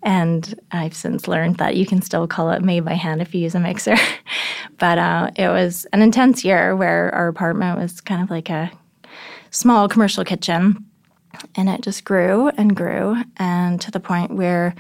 And 0.03 0.59
I've 0.73 0.95
since 0.95 1.29
learned 1.29 1.57
that 1.57 1.77
you 1.77 1.87
can 1.87 2.03
still 2.03 2.27
call 2.27 2.51
it 2.51 2.63
made 2.63 2.85
by 2.85 2.95
hand 2.95 3.21
if 3.21 3.35
you 3.35 3.41
use 3.43 3.55
a 3.55 3.61
mixer. 3.61 3.97
but 4.79 4.99
uh, 4.99 5.31
it 5.37 5.49
was 5.49 5.87
an 5.93 6.03
intense 6.03 6.45
year 6.45 6.75
where 6.75 7.15
our 7.15 7.29
apartment 7.29 7.79
was 7.79 8.01
kind 8.01 8.23
of 8.23 8.31
like 8.31 8.51
a 8.51 8.71
small 9.51 9.89
commercial 9.89 10.25
kitchen. 10.25 10.85
And 11.55 11.69
it 11.69 11.83
just 11.83 12.05
grew 12.05 12.49
and 12.57 12.75
grew, 12.75 13.23
and 13.37 13.79
to 13.83 13.91
the 13.91 14.01
point 14.01 14.31
where 14.31 14.75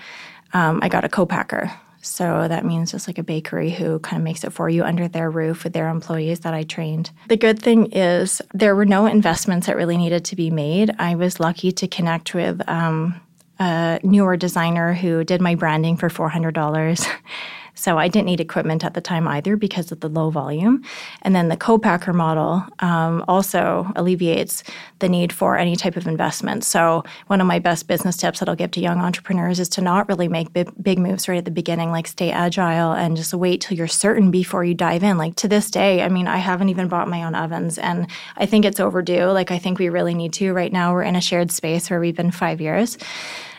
um, 0.54 0.80
I 0.82 0.88
got 0.88 1.04
a 1.04 1.08
co-packer 1.08 1.70
so 2.06 2.46
that 2.48 2.64
means 2.64 2.92
just 2.92 3.08
like 3.08 3.18
a 3.18 3.22
bakery 3.22 3.70
who 3.70 3.98
kind 3.98 4.20
of 4.20 4.24
makes 4.24 4.44
it 4.44 4.52
for 4.52 4.68
you 4.68 4.84
under 4.84 5.08
their 5.08 5.30
roof 5.30 5.64
with 5.64 5.72
their 5.72 5.88
employees 5.88 6.40
that 6.40 6.54
I 6.54 6.62
trained. 6.62 7.10
The 7.28 7.36
good 7.36 7.60
thing 7.60 7.92
is 7.92 8.40
there 8.54 8.76
were 8.76 8.86
no 8.86 9.06
investments 9.06 9.66
that 9.66 9.76
really 9.76 9.96
needed 9.96 10.24
to 10.26 10.36
be 10.36 10.50
made. 10.50 10.94
I 10.98 11.16
was 11.16 11.40
lucky 11.40 11.72
to 11.72 11.88
connect 11.88 12.34
with 12.34 12.66
um, 12.68 13.20
a 13.58 14.00
newer 14.02 14.36
designer 14.36 14.92
who 14.92 15.24
did 15.24 15.40
my 15.40 15.54
branding 15.54 15.96
for 15.96 16.08
$400. 16.08 17.06
So 17.76 17.98
I 17.98 18.08
didn't 18.08 18.26
need 18.26 18.40
equipment 18.40 18.84
at 18.84 18.94
the 18.94 19.00
time 19.00 19.28
either 19.28 19.56
because 19.56 19.92
of 19.92 20.00
the 20.00 20.08
low 20.08 20.30
volume. 20.30 20.82
And 21.22 21.36
then 21.36 21.48
the 21.48 21.56
co-packer 21.56 22.12
model 22.12 22.64
um, 22.80 23.24
also 23.28 23.92
alleviates 23.94 24.64
the 24.98 25.08
need 25.08 25.32
for 25.32 25.56
any 25.56 25.76
type 25.76 25.96
of 25.96 26.06
investment. 26.06 26.64
So 26.64 27.04
one 27.28 27.40
of 27.40 27.46
my 27.46 27.58
best 27.58 27.86
business 27.86 28.16
tips 28.16 28.40
that 28.40 28.48
I'll 28.48 28.56
give 28.56 28.70
to 28.72 28.80
young 28.80 29.00
entrepreneurs 29.00 29.60
is 29.60 29.68
to 29.70 29.82
not 29.82 30.08
really 30.08 30.26
make 30.26 30.52
big, 30.52 30.70
big 30.82 30.98
moves 30.98 31.28
right 31.28 31.38
at 31.38 31.44
the 31.44 31.50
beginning, 31.50 31.90
like 31.90 32.06
stay 32.06 32.30
agile 32.30 32.92
and 32.92 33.16
just 33.16 33.34
wait 33.34 33.60
till 33.60 33.76
you're 33.76 33.86
certain 33.86 34.30
before 34.30 34.64
you 34.64 34.74
dive 34.74 35.02
in. 35.02 35.18
Like 35.18 35.36
to 35.36 35.48
this 35.48 35.70
day, 35.70 36.02
I 36.02 36.08
mean, 36.08 36.26
I 36.26 36.38
haven't 36.38 36.70
even 36.70 36.88
bought 36.88 37.08
my 37.08 37.22
own 37.24 37.34
ovens 37.34 37.78
and 37.78 38.06
I 38.36 38.46
think 38.46 38.64
it's 38.64 38.80
overdue. 38.80 39.26
Like 39.26 39.50
I 39.50 39.58
think 39.58 39.78
we 39.78 39.90
really 39.90 40.14
need 40.14 40.32
to. 40.34 40.52
Right 40.52 40.72
now 40.72 40.94
we're 40.94 41.02
in 41.02 41.14
a 41.14 41.20
shared 41.20 41.52
space 41.52 41.90
where 41.90 42.00
we've 42.00 42.16
been 42.16 42.30
five 42.30 42.60
years 42.60 42.96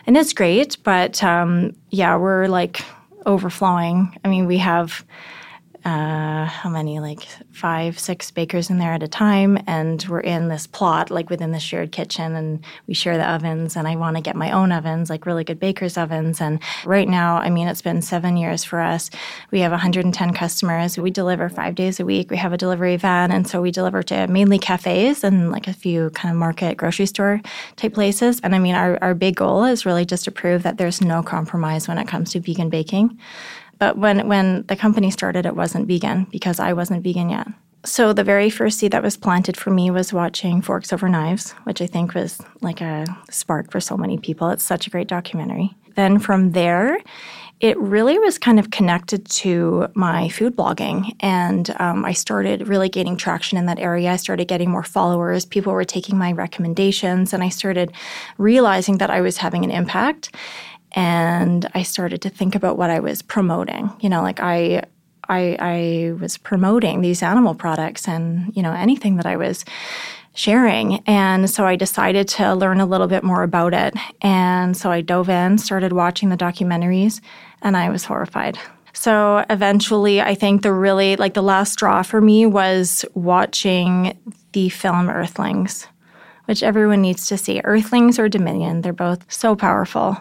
and 0.06 0.16
it's 0.16 0.32
great, 0.32 0.78
but 0.84 1.22
um, 1.22 1.76
yeah, 1.90 2.16
we're 2.16 2.48
like 2.48 2.80
overflowing. 3.26 4.16
I 4.24 4.28
mean, 4.28 4.46
we 4.46 4.58
have 4.58 5.04
uh, 5.84 6.44
how 6.46 6.68
many 6.68 7.00
like 7.00 7.26
five 7.52 7.98
six 7.98 8.30
bakers 8.30 8.70
in 8.70 8.78
there 8.78 8.92
at 8.92 9.02
a 9.02 9.08
time 9.08 9.58
and 9.66 10.04
we're 10.08 10.20
in 10.20 10.48
this 10.48 10.66
plot 10.66 11.10
like 11.10 11.30
within 11.30 11.52
the 11.52 11.60
shared 11.60 11.92
kitchen 11.92 12.34
and 12.34 12.64
we 12.86 12.94
share 12.94 13.16
the 13.16 13.30
ovens 13.30 13.76
and 13.76 13.86
i 13.88 13.96
want 13.96 14.16
to 14.16 14.22
get 14.22 14.36
my 14.36 14.50
own 14.50 14.72
ovens 14.72 15.10
like 15.10 15.26
really 15.26 15.44
good 15.44 15.58
bakers 15.60 15.96
ovens 15.96 16.40
and 16.40 16.60
right 16.84 17.08
now 17.08 17.36
i 17.38 17.50
mean 17.50 17.68
it's 17.68 17.82
been 17.82 18.02
seven 18.02 18.36
years 18.36 18.64
for 18.64 18.80
us. 18.80 19.10
We 19.50 19.60
have 19.60 19.72
110 19.72 20.32
customers. 20.32 20.98
We 20.98 21.10
deliver 21.10 21.48
five 21.48 21.74
days 21.74 22.00
a 22.00 22.04
week. 22.04 22.30
We 22.30 22.36
have 22.36 22.52
a 22.52 22.56
delivery 22.56 22.96
van 22.96 23.30
and 23.30 23.46
so 23.46 23.60
we 23.60 23.70
deliver 23.70 24.02
to 24.04 24.26
mainly 24.28 24.58
cafes 24.58 25.24
and 25.24 25.50
like 25.50 25.68
a 25.68 25.72
few 25.72 26.10
kind 26.10 26.32
of 26.32 26.38
market 26.38 26.76
grocery 26.76 27.06
store 27.06 27.40
type 27.76 27.94
places. 27.94 28.40
And 28.40 28.54
i 28.54 28.58
mean 28.58 28.74
our, 28.74 28.98
our 29.02 29.14
big 29.14 29.36
goal 29.36 29.64
is 29.64 29.86
really 29.86 30.04
just 30.04 30.24
to 30.24 30.30
prove 30.30 30.62
that 30.62 30.78
there's 30.78 31.00
no 31.00 31.22
compromise 31.22 31.88
when 31.88 31.98
it 31.98 32.08
comes 32.08 32.32
to 32.32 32.40
vegan 32.40 32.70
baking 32.70 33.18
but 33.78 33.98
when, 33.98 34.28
when 34.28 34.64
the 34.66 34.76
company 34.76 35.10
started, 35.10 35.46
it 35.46 35.56
wasn't 35.56 35.86
vegan 35.86 36.26
because 36.30 36.60
I 36.60 36.72
wasn't 36.72 37.02
vegan 37.02 37.30
yet. 37.30 37.46
So 37.84 38.12
the 38.12 38.24
very 38.24 38.50
first 38.50 38.78
seed 38.78 38.92
that 38.92 39.02
was 39.02 39.16
planted 39.16 39.56
for 39.56 39.70
me 39.70 39.90
was 39.90 40.12
watching 40.12 40.62
Forks 40.62 40.92
Over 40.92 41.08
Knives, 41.08 41.52
which 41.62 41.80
I 41.80 41.86
think 41.86 42.14
was 42.14 42.40
like 42.60 42.80
a 42.80 43.06
spark 43.30 43.70
for 43.70 43.80
so 43.80 43.96
many 43.96 44.18
people. 44.18 44.50
It's 44.50 44.64
such 44.64 44.86
a 44.86 44.90
great 44.90 45.06
documentary. 45.06 45.74
Then 45.94 46.18
from 46.18 46.52
there, 46.52 46.98
it 47.60 47.76
really 47.78 48.18
was 48.18 48.38
kind 48.38 48.60
of 48.60 48.70
connected 48.70 49.26
to 49.26 49.88
my 49.94 50.28
food 50.28 50.54
blogging. 50.54 51.14
And 51.20 51.74
um, 51.80 52.04
I 52.04 52.12
started 52.12 52.68
really 52.68 52.88
gaining 52.88 53.16
traction 53.16 53.58
in 53.58 53.66
that 53.66 53.80
area. 53.80 54.12
I 54.12 54.16
started 54.16 54.46
getting 54.46 54.70
more 54.70 54.84
followers. 54.84 55.44
People 55.44 55.72
were 55.72 55.84
taking 55.84 56.16
my 56.16 56.30
recommendations, 56.32 57.32
and 57.32 57.42
I 57.42 57.48
started 57.48 57.92
realizing 58.38 58.98
that 58.98 59.10
I 59.10 59.20
was 59.20 59.38
having 59.38 59.64
an 59.64 59.72
impact 59.72 60.34
and 60.92 61.68
I 61.74 61.82
started 61.82 62.22
to 62.22 62.30
think 62.30 62.54
about 62.54 62.78
what 62.78 62.90
I 62.90 63.00
was 63.00 63.22
promoting. 63.22 63.90
You 64.00 64.08
know, 64.08 64.22
like 64.22 64.40
I 64.40 64.84
I, 65.28 65.56
I 65.60 66.12
was 66.18 66.38
promoting 66.38 67.02
these 67.02 67.22
animal 67.22 67.54
products 67.54 68.08
and 68.08 68.54
you 68.56 68.62
know 68.62 68.72
anything 68.72 69.16
that 69.16 69.26
I 69.26 69.36
was 69.36 69.64
sharing. 70.34 71.02
And 71.06 71.50
so 71.50 71.66
I 71.66 71.74
decided 71.74 72.28
to 72.28 72.54
learn 72.54 72.80
a 72.80 72.86
little 72.86 73.08
bit 73.08 73.24
more 73.24 73.42
about 73.42 73.74
it. 73.74 73.94
And 74.22 74.76
so 74.76 74.90
I 74.90 75.00
dove 75.00 75.28
in, 75.28 75.58
started 75.58 75.92
watching 75.92 76.28
the 76.28 76.36
documentaries, 76.36 77.20
and 77.60 77.76
I 77.76 77.90
was 77.90 78.04
horrified. 78.04 78.56
So 78.92 79.44
eventually, 79.50 80.20
I 80.20 80.34
think 80.34 80.62
the 80.62 80.72
really 80.72 81.16
like 81.16 81.34
the 81.34 81.42
last 81.42 81.72
straw 81.72 82.02
for 82.02 82.20
me 82.20 82.46
was 82.46 83.04
watching 83.14 84.18
the 84.52 84.68
film 84.68 85.10
Earthlings 85.10 85.86
which 86.48 86.62
everyone 86.62 87.02
needs 87.02 87.26
to 87.26 87.36
see. 87.36 87.60
Earthlings 87.62 88.18
or 88.18 88.26
Dominion, 88.26 88.80
they're 88.80 88.94
both 88.94 89.30
so 89.30 89.54
powerful. 89.54 90.16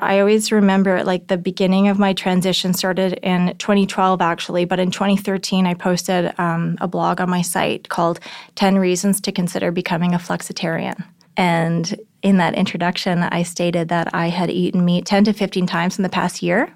I 0.00 0.18
always 0.18 0.50
remember 0.50 1.04
like 1.04 1.26
the 1.26 1.36
beginning 1.36 1.88
of 1.88 1.98
my 1.98 2.14
transition 2.14 2.72
started 2.74 3.14
in 3.22 3.54
2012 3.58 4.20
actually, 4.20 4.64
but 4.64 4.80
in 4.80 4.90
2013 4.90 5.66
I 5.66 5.74
posted 5.74 6.32
um, 6.38 6.78
a 6.80 6.88
blog 6.88 7.20
on 7.20 7.28
my 7.28 7.42
site 7.42 7.88
called 7.88 8.18
10 8.54 8.78
Reasons 8.78 9.20
to 9.22 9.32
Consider 9.32 9.70
Becoming 9.70 10.14
a 10.14 10.18
Flexitarian. 10.18 11.04
And 11.36 11.98
in 12.22 12.38
that 12.38 12.54
introduction, 12.54 13.22
I 13.22 13.42
stated 13.42 13.88
that 13.88 14.14
I 14.14 14.28
had 14.28 14.50
eaten 14.50 14.84
meat 14.84 15.06
10 15.06 15.24
to 15.24 15.32
15 15.32 15.66
times 15.66 15.98
in 15.98 16.02
the 16.02 16.08
past 16.08 16.42
year. 16.42 16.74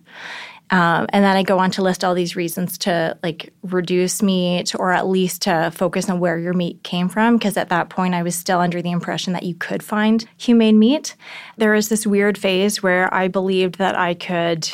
Um, 0.70 1.06
and 1.10 1.24
then 1.24 1.36
I 1.36 1.42
go 1.42 1.58
on 1.58 1.70
to 1.72 1.82
list 1.82 2.04
all 2.04 2.14
these 2.14 2.36
reasons 2.36 2.78
to 2.78 3.18
like 3.22 3.52
reduce 3.62 4.22
meat 4.22 4.74
or 4.74 4.92
at 4.92 5.06
least 5.06 5.42
to 5.42 5.70
focus 5.74 6.08
on 6.08 6.20
where 6.20 6.38
your 6.38 6.54
meat 6.54 6.82
came 6.82 7.08
from. 7.08 7.36
Because 7.36 7.56
at 7.56 7.68
that 7.68 7.90
point, 7.90 8.14
I 8.14 8.22
was 8.22 8.34
still 8.34 8.60
under 8.60 8.80
the 8.80 8.90
impression 8.90 9.34
that 9.34 9.42
you 9.42 9.54
could 9.54 9.82
find 9.82 10.26
humane 10.36 10.78
meat. 10.78 11.16
There 11.58 11.72
was 11.72 11.88
this 11.88 12.06
weird 12.06 12.38
phase 12.38 12.82
where 12.82 13.12
I 13.12 13.28
believed 13.28 13.76
that 13.78 13.96
I 13.96 14.14
could 14.14 14.68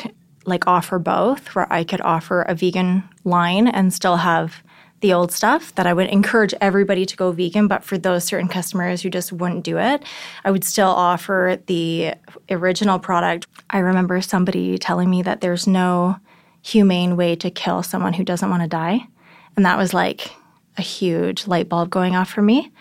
like 0.45 0.65
offer 0.65 0.97
both, 0.97 1.53
where 1.55 1.71
I 1.71 1.83
could 1.83 2.01
offer 2.01 2.41
a 2.43 2.55
vegan 2.55 3.03
line 3.23 3.67
and 3.67 3.93
still 3.93 4.17
have 4.17 4.63
the 5.01 5.13
old 5.13 5.31
stuff 5.31 5.73
that 5.75 5.87
I 5.87 5.93
would 5.93 6.07
encourage 6.07 6.53
everybody 6.61 7.05
to 7.05 7.17
go 7.17 7.31
vegan, 7.31 7.67
but 7.67 7.83
for 7.83 7.97
those 7.97 8.23
certain 8.23 8.47
customers 8.47 9.01
who 9.01 9.09
just 9.09 9.33
wouldn't 9.33 9.63
do 9.63 9.77
it, 9.77 10.03
I 10.45 10.51
would 10.51 10.63
still 10.63 10.89
offer 10.89 11.59
the 11.65 12.13
original 12.49 12.99
product. 12.99 13.47
I 13.69 13.79
remember 13.79 14.21
somebody 14.21 14.77
telling 14.77 15.09
me 15.09 15.23
that 15.23 15.41
there's 15.41 15.67
no 15.67 16.17
humane 16.61 17.17
way 17.17 17.35
to 17.37 17.49
kill 17.49 17.83
someone 17.83 18.13
who 18.13 18.23
doesn't 18.23 18.49
want 18.49 18.61
to 18.61 18.69
die. 18.69 19.07
And 19.55 19.65
that 19.65 19.77
was 19.77 19.93
like 19.93 20.31
a 20.77 20.81
huge 20.81 21.47
light 21.47 21.67
bulb 21.67 21.89
going 21.89 22.15
off 22.15 22.29
for 22.29 22.41
me. 22.41 22.71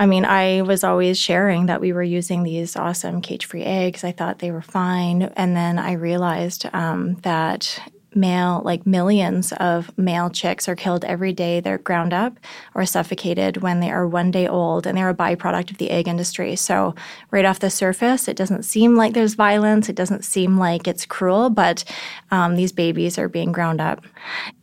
I 0.00 0.06
mean, 0.06 0.24
I 0.24 0.62
was 0.62 0.84
always 0.84 1.18
sharing 1.18 1.66
that 1.66 1.80
we 1.80 1.92
were 1.92 2.02
using 2.02 2.42
these 2.42 2.76
awesome 2.76 3.20
cage 3.20 3.46
free 3.46 3.62
eggs. 3.62 4.04
I 4.04 4.12
thought 4.12 4.38
they 4.38 4.50
were 4.50 4.62
fine. 4.62 5.22
And 5.36 5.56
then 5.56 5.78
I 5.78 5.92
realized 5.92 6.66
um, 6.72 7.14
that 7.22 7.78
male, 8.14 8.62
like 8.64 8.86
millions 8.86 9.52
of 9.52 9.96
male 9.98 10.30
chicks 10.30 10.68
are 10.68 10.76
killed 10.76 11.04
every 11.04 11.32
day. 11.32 11.60
They're 11.60 11.78
ground 11.78 12.12
up 12.12 12.38
or 12.74 12.84
suffocated 12.86 13.58
when 13.58 13.80
they 13.80 13.90
are 13.90 14.06
one 14.06 14.30
day 14.30 14.46
old, 14.46 14.86
and 14.86 14.96
they're 14.96 15.08
a 15.08 15.14
byproduct 15.14 15.70
of 15.70 15.78
the 15.78 15.90
egg 15.90 16.08
industry. 16.08 16.56
So, 16.56 16.94
right 17.30 17.44
off 17.44 17.60
the 17.60 17.70
surface, 17.70 18.28
it 18.28 18.36
doesn't 18.36 18.64
seem 18.64 18.96
like 18.96 19.14
there's 19.14 19.34
violence. 19.34 19.88
It 19.88 19.96
doesn't 19.96 20.24
seem 20.24 20.58
like 20.58 20.86
it's 20.86 21.06
cruel, 21.06 21.50
but 21.50 21.84
um, 22.30 22.56
these 22.56 22.72
babies 22.72 23.18
are 23.18 23.28
being 23.28 23.52
ground 23.52 23.80
up. 23.80 24.04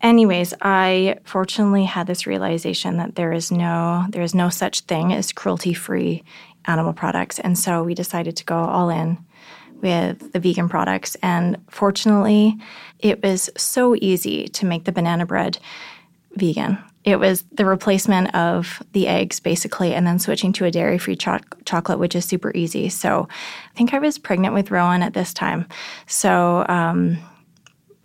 Anyways, 0.01 0.53
I 0.61 1.17
fortunately 1.23 1.85
had 1.85 2.07
this 2.07 2.27
realization 2.27 2.97
that 2.97 3.15
there 3.15 3.33
is 3.33 3.51
no 3.51 4.05
there 4.09 4.23
is 4.23 4.35
no 4.35 4.49
such 4.49 4.81
thing 4.81 5.13
as 5.13 5.31
cruelty 5.31 5.73
free 5.73 6.23
animal 6.65 6.93
products, 6.93 7.39
and 7.39 7.57
so 7.57 7.83
we 7.83 7.93
decided 7.93 8.35
to 8.37 8.45
go 8.45 8.55
all 8.55 8.89
in 8.89 9.17
with 9.81 10.31
the 10.33 10.39
vegan 10.39 10.69
products. 10.69 11.15
And 11.21 11.57
fortunately, 11.69 12.57
it 12.99 13.23
was 13.23 13.49
so 13.57 13.95
easy 13.95 14.47
to 14.49 14.65
make 14.65 14.85
the 14.85 14.91
banana 14.91 15.25
bread 15.25 15.57
vegan. 16.35 16.77
It 17.05 17.17
was 17.17 17.43
the 17.53 17.65
replacement 17.65 18.35
of 18.35 18.83
the 18.91 19.07
eggs, 19.07 19.39
basically, 19.39 19.93
and 19.93 20.05
then 20.05 20.19
switching 20.19 20.51
to 20.53 20.65
a 20.65 20.71
dairy 20.71 20.97
free 20.97 21.15
cho- 21.15 21.39
chocolate, 21.65 21.97
which 21.97 22.13
is 22.13 22.25
super 22.25 22.51
easy. 22.53 22.89
So 22.89 23.27
I 23.71 23.77
think 23.77 23.93
I 23.93 23.99
was 23.99 24.17
pregnant 24.17 24.53
with 24.53 24.69
Rowan 24.69 25.01
at 25.01 25.13
this 25.13 25.33
time. 25.33 25.65
So 26.07 26.65
um, 26.67 27.17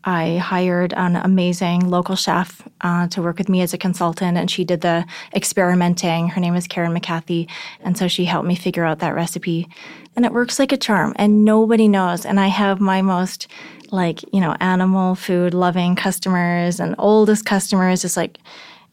I 0.04 0.36
hired 0.36 0.92
an 0.92 1.16
amazing 1.16 1.88
local 1.88 2.14
chef 2.14 2.66
uh, 2.82 3.08
to 3.08 3.22
work 3.22 3.38
with 3.38 3.48
me 3.48 3.62
as 3.62 3.72
a 3.72 3.78
consultant, 3.78 4.36
and 4.36 4.50
she 4.50 4.64
did 4.64 4.82
the 4.82 5.06
experimenting. 5.34 6.28
Her 6.28 6.40
name 6.40 6.54
is 6.54 6.66
Karen 6.66 6.92
McCarthy, 6.92 7.48
and 7.80 7.96
so 7.96 8.06
she 8.06 8.26
helped 8.26 8.46
me 8.46 8.54
figure 8.54 8.84
out 8.84 8.98
that 8.98 9.14
recipe. 9.14 9.66
And 10.14 10.24
it 10.24 10.32
works 10.32 10.58
like 10.58 10.72
a 10.72 10.76
charm, 10.76 11.14
and 11.16 11.44
nobody 11.44 11.88
knows. 11.88 12.26
And 12.26 12.38
I 12.38 12.48
have 12.48 12.80
my 12.80 13.02
most 13.02 13.48
like 13.90 14.22
you 14.32 14.40
know 14.40 14.56
animal 14.60 15.14
food 15.14 15.54
loving 15.54 15.94
customers 15.94 16.80
and 16.80 16.94
oldest 16.98 17.46
customers 17.46 18.02
just 18.02 18.16
like 18.16 18.38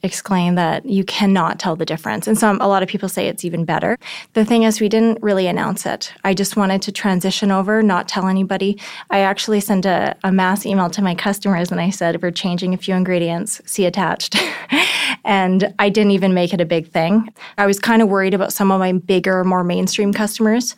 exclaim 0.03 0.55
that 0.55 0.85
you 0.85 1.03
cannot 1.03 1.59
tell 1.59 1.75
the 1.75 1.85
difference. 1.85 2.27
And 2.27 2.37
some, 2.37 2.59
a 2.61 2.67
lot 2.67 2.83
of 2.83 2.89
people 2.89 3.09
say 3.09 3.27
it's 3.27 3.45
even 3.45 3.65
better. 3.65 3.97
The 4.33 4.45
thing 4.45 4.63
is, 4.63 4.81
we 4.81 4.89
didn't 4.89 5.21
really 5.21 5.47
announce 5.47 5.85
it. 5.85 6.13
I 6.23 6.33
just 6.33 6.57
wanted 6.57 6.81
to 6.83 6.91
transition 6.91 7.51
over, 7.51 7.83
not 7.83 8.07
tell 8.07 8.27
anybody. 8.27 8.79
I 9.09 9.19
actually 9.19 9.59
sent 9.59 9.85
a, 9.85 10.15
a 10.23 10.31
mass 10.31 10.65
email 10.65 10.89
to 10.91 11.01
my 11.01 11.15
customers 11.15 11.71
and 11.71 11.79
I 11.79 11.89
said, 11.89 12.21
we're 12.21 12.31
changing 12.31 12.73
a 12.73 12.77
few 12.77 12.95
ingredients, 12.95 13.61
see 13.65 13.85
attached. 13.85 14.35
and 15.23 15.73
I 15.79 15.89
didn't 15.89 16.11
even 16.11 16.33
make 16.33 16.53
it 16.53 16.61
a 16.61 16.65
big 16.65 16.89
thing. 16.89 17.33
I 17.57 17.65
was 17.65 17.79
kind 17.79 18.01
of 18.01 18.09
worried 18.09 18.33
about 18.33 18.53
some 18.53 18.71
of 18.71 18.79
my 18.79 18.93
bigger, 18.93 19.43
more 19.43 19.63
mainstream 19.63 20.13
customers 20.13 20.75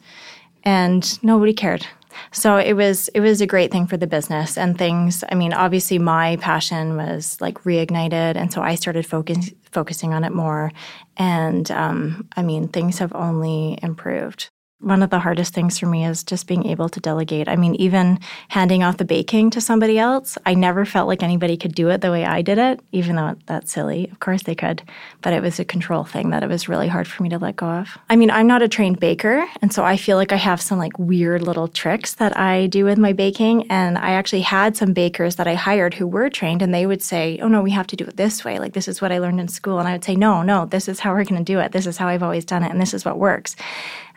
and 0.63 1.21
nobody 1.23 1.53
cared. 1.53 1.85
So 2.31 2.57
it 2.57 2.73
was 2.73 3.09
it 3.09 3.19
was 3.19 3.41
a 3.41 3.47
great 3.47 3.71
thing 3.71 3.87
for 3.87 3.97
the 3.97 4.07
business 4.07 4.57
and 4.57 4.77
things. 4.77 5.23
I 5.31 5.35
mean, 5.35 5.53
obviously 5.53 5.99
my 5.99 6.37
passion 6.37 6.95
was 6.97 7.39
like 7.41 7.63
reignited, 7.63 8.35
and 8.35 8.51
so 8.51 8.61
I 8.61 8.75
started 8.75 9.05
focus, 9.05 9.51
focusing 9.71 10.13
on 10.13 10.23
it 10.23 10.31
more. 10.31 10.71
And 11.17 11.69
um, 11.71 12.27
I 12.35 12.41
mean, 12.43 12.67
things 12.67 12.99
have 12.99 13.13
only 13.13 13.77
improved. 13.81 14.49
One 14.83 15.01
of 15.01 15.09
the 15.09 15.19
hardest 15.19 15.53
things 15.53 15.79
for 15.79 15.85
me 15.85 16.05
is 16.05 16.23
just 16.23 16.47
being 16.47 16.67
able 16.67 16.89
to 16.89 16.99
delegate. 16.99 17.47
I 17.47 17.55
mean, 17.55 17.75
even 17.75 18.19
handing 18.49 18.83
off 18.83 18.97
the 18.97 19.05
baking 19.05 19.49
to 19.51 19.61
somebody 19.61 19.97
else, 19.97 20.37
I 20.45 20.53
never 20.53 20.85
felt 20.85 21.07
like 21.07 21.23
anybody 21.23 21.57
could 21.57 21.73
do 21.73 21.89
it 21.89 22.01
the 22.01 22.11
way 22.11 22.25
I 22.25 22.41
did 22.41 22.57
it, 22.57 22.81
even 22.91 23.15
though 23.15 23.35
that's 23.45 23.71
silly. 23.71 24.09
Of 24.11 24.19
course 24.19 24.43
they 24.43 24.55
could, 24.55 24.83
but 25.21 25.33
it 25.33 25.41
was 25.41 25.59
a 25.59 25.65
control 25.65 26.03
thing 26.03 26.29
that 26.31 26.43
it 26.43 26.49
was 26.49 26.67
really 26.67 26.87
hard 26.87 27.07
for 27.07 27.23
me 27.23 27.29
to 27.29 27.39
let 27.39 27.55
go 27.55 27.67
of. 27.67 27.97
I 28.09 28.15
mean, 28.15 28.29
I'm 28.29 28.47
not 28.47 28.61
a 28.61 28.67
trained 28.67 28.99
baker, 28.99 29.45
and 29.61 29.71
so 29.71 29.83
I 29.83 29.97
feel 29.97 30.17
like 30.17 30.31
I 30.31 30.37
have 30.37 30.61
some 30.61 30.77
like 30.77 30.99
weird 30.99 31.41
little 31.41 31.67
tricks 31.67 32.15
that 32.15 32.37
I 32.37 32.67
do 32.67 32.85
with 32.85 32.97
my 32.97 33.13
baking. 33.13 33.69
And 33.69 33.97
I 33.97 34.11
actually 34.11 34.41
had 34.41 34.75
some 34.75 34.93
bakers 34.93 35.37
that 35.37 35.47
I 35.47 35.55
hired 35.55 35.93
who 35.93 36.07
were 36.07 36.29
trained, 36.29 36.61
and 36.61 36.73
they 36.73 36.85
would 36.85 37.01
say, 37.01 37.39
Oh, 37.41 37.47
no, 37.47 37.61
we 37.61 37.71
have 37.71 37.87
to 37.87 37.95
do 37.95 38.05
it 38.05 38.17
this 38.17 38.43
way. 38.43 38.59
Like, 38.59 38.73
this 38.73 38.87
is 38.87 39.01
what 39.01 39.11
I 39.11 39.19
learned 39.19 39.39
in 39.39 39.47
school. 39.47 39.79
And 39.79 39.87
I 39.87 39.93
would 39.93 40.03
say, 40.03 40.15
No, 40.15 40.43
no, 40.43 40.65
this 40.65 40.87
is 40.87 40.99
how 40.99 41.13
we're 41.13 41.23
going 41.23 41.43
to 41.43 41.53
do 41.53 41.59
it. 41.59 41.71
This 41.71 41.87
is 41.87 41.97
how 41.97 42.07
I've 42.07 42.23
always 42.23 42.45
done 42.45 42.63
it, 42.63 42.71
and 42.71 42.81
this 42.81 42.93
is 42.93 43.05
what 43.05 43.17
works. 43.17 43.55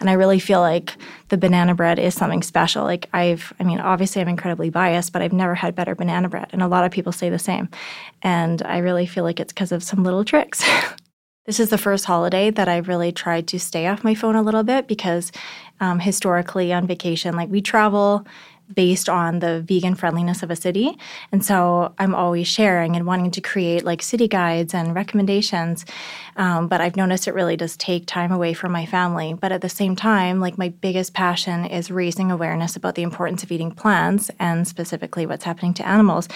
And 0.01 0.11
I 0.11 0.15
really 0.15 0.39
feel 0.39 0.61
like 0.61 0.97
the 1.29 1.39
banana 1.39 1.75
bread 1.75 1.99
is 1.99 2.15
something 2.15 2.43
special. 2.43 2.85
Like 2.85 3.09
I've, 3.13 3.53
I 3.59 3.65
mean, 3.65 3.81
obviously 3.81 4.21
I'm 4.21 4.29
incredibly 4.29 4.71
biased, 4.71 5.13
but 5.13 5.23
I've 5.23 5.33
never 5.33 5.55
had 5.55 5.75
better 5.75 5.95
banana 5.95 6.29
bread. 6.29 6.49
And 6.53 6.63
a 6.63 6.69
lot 6.69 6.85
of 6.85 6.93
people 6.93 7.13
say 7.13 7.31
the 7.31 7.39
same. 7.39 7.69
And 8.23 8.63
I 8.63 8.79
really 8.79 9.07
feel 9.07 9.25
like 9.25 9.41
it's 9.41 9.53
because 9.53 9.73
of 9.73 9.83
some 9.83 10.05
little 10.05 10.25
tricks. 10.25 10.65
this 11.47 11.61
is 11.61 11.71
the 11.71 11.79
first 11.79 12.05
holiday 12.05 12.51
that 12.51 12.69
I've 12.69 12.89
really 12.89 13.13
tried 13.13 13.47
to 13.49 13.59
stay 13.59 13.87
off 13.87 14.05
my 14.05 14.15
phone 14.15 14.37
a 14.37 14.43
little 14.43 14.65
bit 14.65 14.87
because 14.87 15.33
um, 15.81 15.99
historically 16.01 16.73
on 16.73 16.87
vacation, 16.87 17.37
like 17.37 17.49
we 17.49 17.63
travel 17.63 18.27
based 18.75 19.09
on 19.09 19.39
the 19.39 19.63
vegan 19.63 19.95
friendliness 19.95 20.43
of 20.43 20.51
a 20.51 20.57
city. 20.57 20.99
And 21.33 21.45
so 21.45 21.95
I'm 21.99 22.15
always 22.15 22.49
sharing 22.49 22.97
and 22.97 23.07
wanting 23.07 23.31
to 23.33 23.41
create 23.41 23.85
like 23.85 24.03
city 24.03 24.29
guides 24.29 24.75
and 24.75 24.95
recommendations. 24.95 25.85
Um, 26.37 26.69
but 26.69 26.81
I've 26.81 26.97
noticed 26.97 27.29
it 27.29 27.35
really 27.35 27.57
does 27.57 27.77
take 27.77 28.07
time 28.07 28.33
away 28.33 28.53
from 28.53 28.73
my 28.73 28.87
family. 28.87 29.35
But 29.35 29.53
at 29.53 29.61
the 29.61 29.69
same 29.69 29.97
time, 29.97 30.41
like 30.41 30.59
my 30.59 30.69
biggest 30.69 31.15
passion 31.15 31.65
is 31.65 31.91
raising 31.91 32.31
awareness 32.31 32.77
about 32.77 32.95
the 32.95 33.03
importance 33.03 33.43
of 33.43 33.53
eating 33.53 33.71
plants 33.71 34.31
and 34.39 34.67
specifically 34.67 35.27
what's 35.27 35.45
happening 35.45 35.75
to 35.75 35.87
animals. 35.87 36.29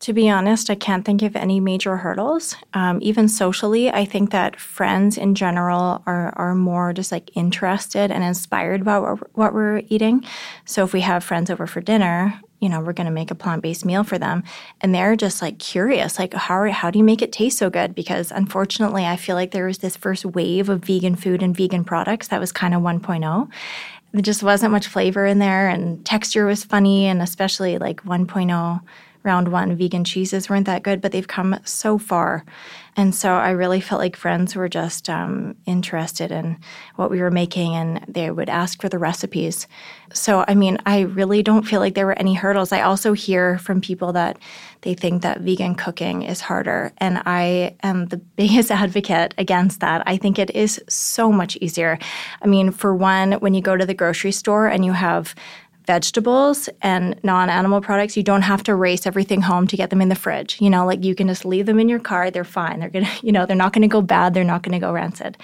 To 0.00 0.14
be 0.14 0.30
honest, 0.30 0.70
I 0.70 0.76
can't 0.76 1.04
think 1.04 1.20
of 1.20 1.36
any 1.36 1.60
major 1.60 1.98
hurdles. 1.98 2.56
Um, 2.72 3.00
even 3.02 3.28
socially, 3.28 3.90
I 3.90 4.06
think 4.06 4.30
that 4.30 4.58
friends 4.58 5.18
in 5.18 5.34
general 5.34 6.02
are, 6.06 6.32
are 6.36 6.54
more 6.54 6.94
just 6.94 7.12
like 7.12 7.30
interested 7.36 8.10
and 8.10 8.24
inspired 8.24 8.86
what, 8.86 9.36
what 9.36 9.52
we're 9.52 9.82
eating. 9.88 10.24
So 10.64 10.84
if 10.84 10.94
we 10.94 11.02
have 11.02 11.22
friends 11.22 11.50
over 11.50 11.66
for 11.66 11.82
dinner, 11.82 12.40
you 12.60 12.70
know, 12.70 12.80
we're 12.80 12.94
going 12.94 13.08
to 13.08 13.12
make 13.12 13.30
a 13.30 13.34
plant 13.34 13.62
based 13.62 13.84
meal 13.84 14.02
for 14.02 14.16
them. 14.16 14.42
And 14.80 14.94
they're 14.94 15.16
just 15.16 15.42
like 15.42 15.58
curious, 15.58 16.18
like, 16.18 16.32
how, 16.32 16.70
how 16.70 16.90
do 16.90 16.98
you 16.98 17.04
make 17.04 17.20
it 17.20 17.30
taste 17.30 17.58
so 17.58 17.68
good? 17.68 17.94
Because 17.94 18.30
unfortunately, 18.30 19.04
I 19.04 19.16
feel 19.16 19.36
like 19.36 19.50
there 19.50 19.66
was 19.66 19.78
this 19.78 19.98
first 19.98 20.24
wave 20.24 20.70
of 20.70 20.82
vegan 20.82 21.14
food 21.14 21.42
and 21.42 21.54
vegan 21.54 21.84
products 21.84 22.28
that 22.28 22.40
was 22.40 22.52
kind 22.52 22.74
of 22.74 22.80
1.0 22.80 23.50
there 24.12 24.22
just 24.22 24.42
wasn't 24.42 24.72
much 24.72 24.88
flavor 24.88 25.24
in 25.24 25.38
there 25.38 25.68
and 25.68 26.04
texture 26.04 26.44
was 26.44 26.64
funny 26.64 27.06
and 27.06 27.22
especially 27.22 27.78
like 27.78 28.02
1.0 28.02 28.80
round 29.22 29.48
one 29.48 29.76
vegan 29.76 30.04
cheeses 30.04 30.48
weren't 30.48 30.66
that 30.66 30.82
good, 30.82 31.00
but 31.00 31.12
they've 31.12 31.28
come 31.28 31.58
so 31.64 31.98
far. 31.98 32.44
And 32.96 33.14
so 33.14 33.34
I 33.34 33.50
really 33.50 33.80
felt 33.80 34.00
like 34.00 34.16
friends 34.16 34.56
were 34.56 34.68
just 34.68 35.08
um, 35.08 35.54
interested 35.64 36.32
in 36.32 36.58
what 36.96 37.10
we 37.10 37.20
were 37.20 37.30
making 37.30 37.74
and 37.74 38.04
they 38.08 38.30
would 38.30 38.48
ask 38.48 38.80
for 38.80 38.88
the 38.88 38.98
recipes. 38.98 39.68
So, 40.12 40.44
I 40.48 40.54
mean, 40.54 40.78
I 40.86 41.02
really 41.02 41.42
don't 41.42 41.66
feel 41.66 41.80
like 41.80 41.94
there 41.94 42.06
were 42.06 42.18
any 42.18 42.34
hurdles. 42.34 42.72
I 42.72 42.82
also 42.82 43.12
hear 43.12 43.58
from 43.58 43.80
people 43.80 44.12
that 44.14 44.38
they 44.82 44.94
think 44.94 45.22
that 45.22 45.40
vegan 45.40 45.76
cooking 45.76 46.22
is 46.22 46.40
harder. 46.40 46.92
And 46.98 47.22
I 47.26 47.76
am 47.82 48.06
the 48.06 48.16
biggest 48.36 48.70
advocate 48.70 49.34
against 49.38 49.80
that. 49.80 50.02
I 50.06 50.16
think 50.16 50.38
it 50.38 50.50
is 50.50 50.82
so 50.88 51.30
much 51.30 51.56
easier. 51.56 51.98
I 52.42 52.46
mean, 52.46 52.70
for 52.70 52.94
one, 52.94 53.32
when 53.34 53.54
you 53.54 53.62
go 53.62 53.76
to 53.76 53.86
the 53.86 53.94
grocery 53.94 54.32
store 54.32 54.66
and 54.66 54.84
you 54.84 54.92
have 54.92 55.34
vegetables 55.90 56.68
and 56.82 57.18
non-animal 57.24 57.80
products, 57.80 58.16
you 58.16 58.22
don't 58.22 58.42
have 58.42 58.62
to 58.62 58.76
race 58.76 59.08
everything 59.08 59.42
home 59.42 59.66
to 59.66 59.76
get 59.76 59.90
them 59.90 60.00
in 60.00 60.08
the 60.08 60.14
fridge. 60.14 60.60
You 60.60 60.70
know, 60.70 60.86
like 60.86 61.02
you 61.02 61.16
can 61.16 61.26
just 61.26 61.44
leave 61.44 61.66
them 61.66 61.80
in 61.80 61.88
your 61.88 61.98
car, 61.98 62.30
they're 62.30 62.44
fine. 62.44 62.78
They're 62.78 62.90
to, 62.90 63.08
you 63.26 63.32
know, 63.32 63.44
they're 63.44 63.56
not 63.56 63.72
to 63.72 63.88
go 63.88 64.00
bad, 64.00 64.32
they're 64.32 64.44
not 64.44 64.62
to 64.62 64.78
go 64.78 64.92
rancid. 64.92 65.36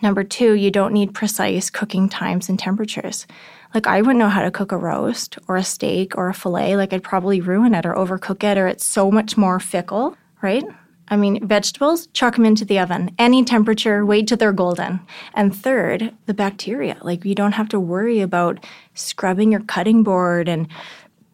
Number 0.00 0.22
2, 0.22 0.52
you 0.54 0.70
don't 0.70 0.92
need 0.92 1.12
precise 1.12 1.70
cooking 1.70 2.08
times 2.08 2.48
and 2.48 2.56
temperatures. 2.56 3.26
Like 3.74 3.88
I 3.88 4.00
wouldn't 4.00 4.20
know 4.20 4.28
how 4.28 4.42
to 4.42 4.52
cook 4.52 4.70
a 4.70 4.76
roast 4.76 5.38
or 5.48 5.56
a 5.56 5.64
steak 5.64 6.16
or 6.16 6.28
a 6.28 6.34
fillet. 6.34 6.76
Like 6.76 6.92
I'd 6.92 7.02
probably 7.02 7.40
ruin 7.40 7.74
it 7.74 7.84
or 7.84 7.94
overcook 7.94 8.44
it 8.44 8.56
or 8.56 8.68
it's 8.68 8.84
so 8.84 9.10
much 9.10 9.36
more 9.36 9.58
fickle, 9.58 10.16
right? 10.40 10.64
I 11.08 11.16
mean, 11.16 11.46
vegetables, 11.46 12.06
chuck 12.14 12.36
them 12.36 12.46
into 12.46 12.64
the 12.64 12.78
oven, 12.78 13.14
any 13.18 13.44
temperature, 13.44 14.06
wait 14.06 14.28
till 14.28 14.38
they're 14.38 14.50
golden. 14.50 15.00
And 15.34 15.54
third, 15.54 16.14
the 16.24 16.32
bacteria. 16.32 16.96
Like, 17.02 17.24
you 17.26 17.34
don't 17.34 17.52
have 17.52 17.68
to 17.68 17.78
worry 17.78 18.20
about 18.20 18.64
scrubbing 18.94 19.52
your 19.52 19.62
cutting 19.62 20.02
board 20.02 20.48
and, 20.48 20.68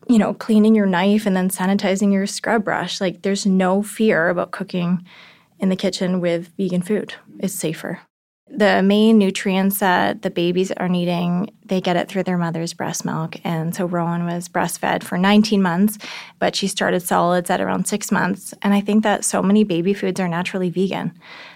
you 0.09 0.18
know, 0.18 0.35
cleaning 0.35 0.75
your 0.75 0.87
knife 0.87 1.27
and 1.27 1.37
then 1.37 1.49
sanitizing 1.49 2.12
your 2.12 2.27
scrub 2.27 2.64
brush. 2.64 3.01
Like, 3.01 3.23
there's 3.23 3.47
no 3.47 3.83
fear 3.83 4.29
about 4.29 4.51
cooking 4.51 5.05
in 5.59 5.68
the 5.68 5.77
kitchen 5.77 6.21
with 6.21 6.49
vegan 6.57 6.83
food. 6.83 7.14
It's 7.40 7.55
safer. 7.55 8.01
The 8.51 8.83
main 8.83 9.18
nutrients 9.18 9.81
that 9.81 10.23
the 10.23 10.31
babies 10.31 10.73
are 10.73 10.88
needing, 10.88 11.51
they 11.66 11.83
get 11.83 11.97
it 11.97 12.09
through 12.09 12.23
their 12.23 12.38
mother's 12.38 12.73
breast 12.73 13.05
milk. 13.05 13.37
And 13.44 13.75
so 13.75 13.85
Rowan 13.85 14.25
was 14.25 14.49
breastfed 14.49 15.05
for 15.05 15.18
19 15.18 15.61
months, 15.61 15.99
but 16.38 16.57
she 16.57 16.66
started 16.66 17.01
solids 17.01 17.51
at 17.51 17.61
around 17.61 17.87
six 17.87 18.11
months. 18.11 18.55
And 18.62 18.73
I 18.73 18.81
think 18.81 19.03
that 19.03 19.25
so 19.25 19.42
many 19.42 19.64
baby 19.64 19.92
foods 19.92 20.18
are 20.18 20.29
naturally 20.29 20.71
vegan. 20.71 21.12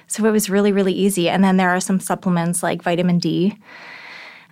So 0.06 0.26
it 0.26 0.32
was 0.32 0.50
really, 0.50 0.70
really 0.70 0.92
easy. 0.92 1.30
And 1.30 1.42
then 1.42 1.56
there 1.56 1.70
are 1.70 1.80
some 1.80 1.98
supplements 1.98 2.62
like 2.62 2.82
vitamin 2.82 3.18
D. 3.18 3.56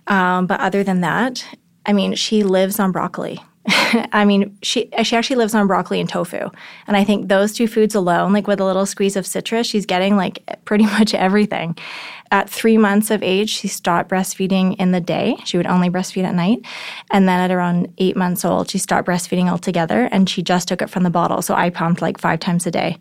Um, 0.07 0.47
but 0.47 0.59
other 0.59 0.83
than 0.83 1.01
that, 1.01 1.45
I 1.85 1.93
mean, 1.93 2.15
she 2.15 2.43
lives 2.43 2.79
on 2.79 2.91
broccoli. 2.91 3.39
I 4.11 4.25
mean, 4.25 4.57
she 4.63 4.89
she 5.03 5.15
actually 5.15 5.35
lives 5.35 5.53
on 5.53 5.67
broccoli 5.67 5.99
and 5.99 6.09
tofu, 6.09 6.49
and 6.87 6.97
I 6.97 7.03
think 7.03 7.27
those 7.27 7.53
two 7.53 7.67
foods 7.67 7.93
alone, 7.93 8.33
like 8.33 8.47
with 8.47 8.59
a 8.59 8.65
little 8.65 8.87
squeeze 8.87 9.15
of 9.15 9.27
citrus, 9.27 9.67
she's 9.67 9.85
getting 9.85 10.15
like 10.15 10.43
pretty 10.65 10.85
much 10.97 11.13
everything. 11.13 11.77
At 12.31 12.49
three 12.49 12.77
months 12.77 13.11
of 13.11 13.21
age, 13.21 13.49
she 13.49 13.67
stopped 13.67 14.09
breastfeeding 14.09 14.77
in 14.79 14.93
the 14.93 15.01
day. 15.01 15.35
She 15.43 15.57
would 15.57 15.67
only 15.67 15.89
breastfeed 15.89 16.23
at 16.23 16.33
night, 16.33 16.65
and 17.11 17.27
then 17.27 17.39
at 17.39 17.51
around 17.51 17.93
eight 17.99 18.15
months 18.15 18.43
old, 18.43 18.69
she 18.69 18.79
stopped 18.79 19.07
breastfeeding 19.07 19.49
altogether, 19.49 20.05
and 20.11 20.27
she 20.27 20.41
just 20.41 20.67
took 20.67 20.81
it 20.81 20.89
from 20.89 21.03
the 21.03 21.09
bottle. 21.11 21.43
So 21.43 21.53
I 21.53 21.69
pumped 21.69 22.01
like 22.01 22.19
five 22.19 22.39
times 22.39 22.65
a 22.65 22.71
day 22.71 22.97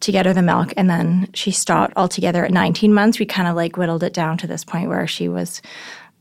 to 0.00 0.10
get 0.10 0.26
her 0.26 0.32
the 0.32 0.42
milk, 0.42 0.72
and 0.76 0.90
then 0.90 1.28
she 1.34 1.52
stopped 1.52 1.92
altogether 1.94 2.44
at 2.44 2.50
19 2.50 2.92
months. 2.92 3.20
We 3.20 3.26
kind 3.26 3.46
of 3.46 3.54
like 3.54 3.76
whittled 3.76 4.02
it 4.02 4.14
down 4.14 4.38
to 4.38 4.48
this 4.48 4.64
point 4.64 4.88
where 4.88 5.06
she 5.06 5.28
was 5.28 5.62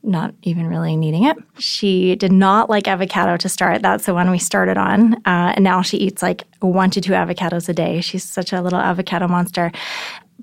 not 0.04 0.34
even 0.44 0.68
really 0.68 0.96
needing 0.96 1.24
it. 1.24 1.38
She 1.58 2.16
did 2.16 2.32
not 2.32 2.70
like 2.70 2.88
avocado 2.88 3.38
to 3.38 3.50
start. 3.50 3.82
That's 3.82 4.06
the 4.06 4.14
one 4.14 4.32
we 4.32 4.40
started 4.40 4.78
on. 4.78 5.16
Uh, 5.26 5.54
and 5.56 5.64
now 5.64 5.82
she 5.82 5.98
eats 5.98 6.22
like 6.22 6.46
one 6.60 6.90
to 6.92 7.02
two 7.02 7.12
avocados 7.12 7.68
a 7.70 7.74
day. 7.74 8.02
She's 8.02 8.24
such 8.24 8.54
a 8.54 8.62
little 8.62 8.80
avocado 8.80 9.28
monster. 9.28 9.72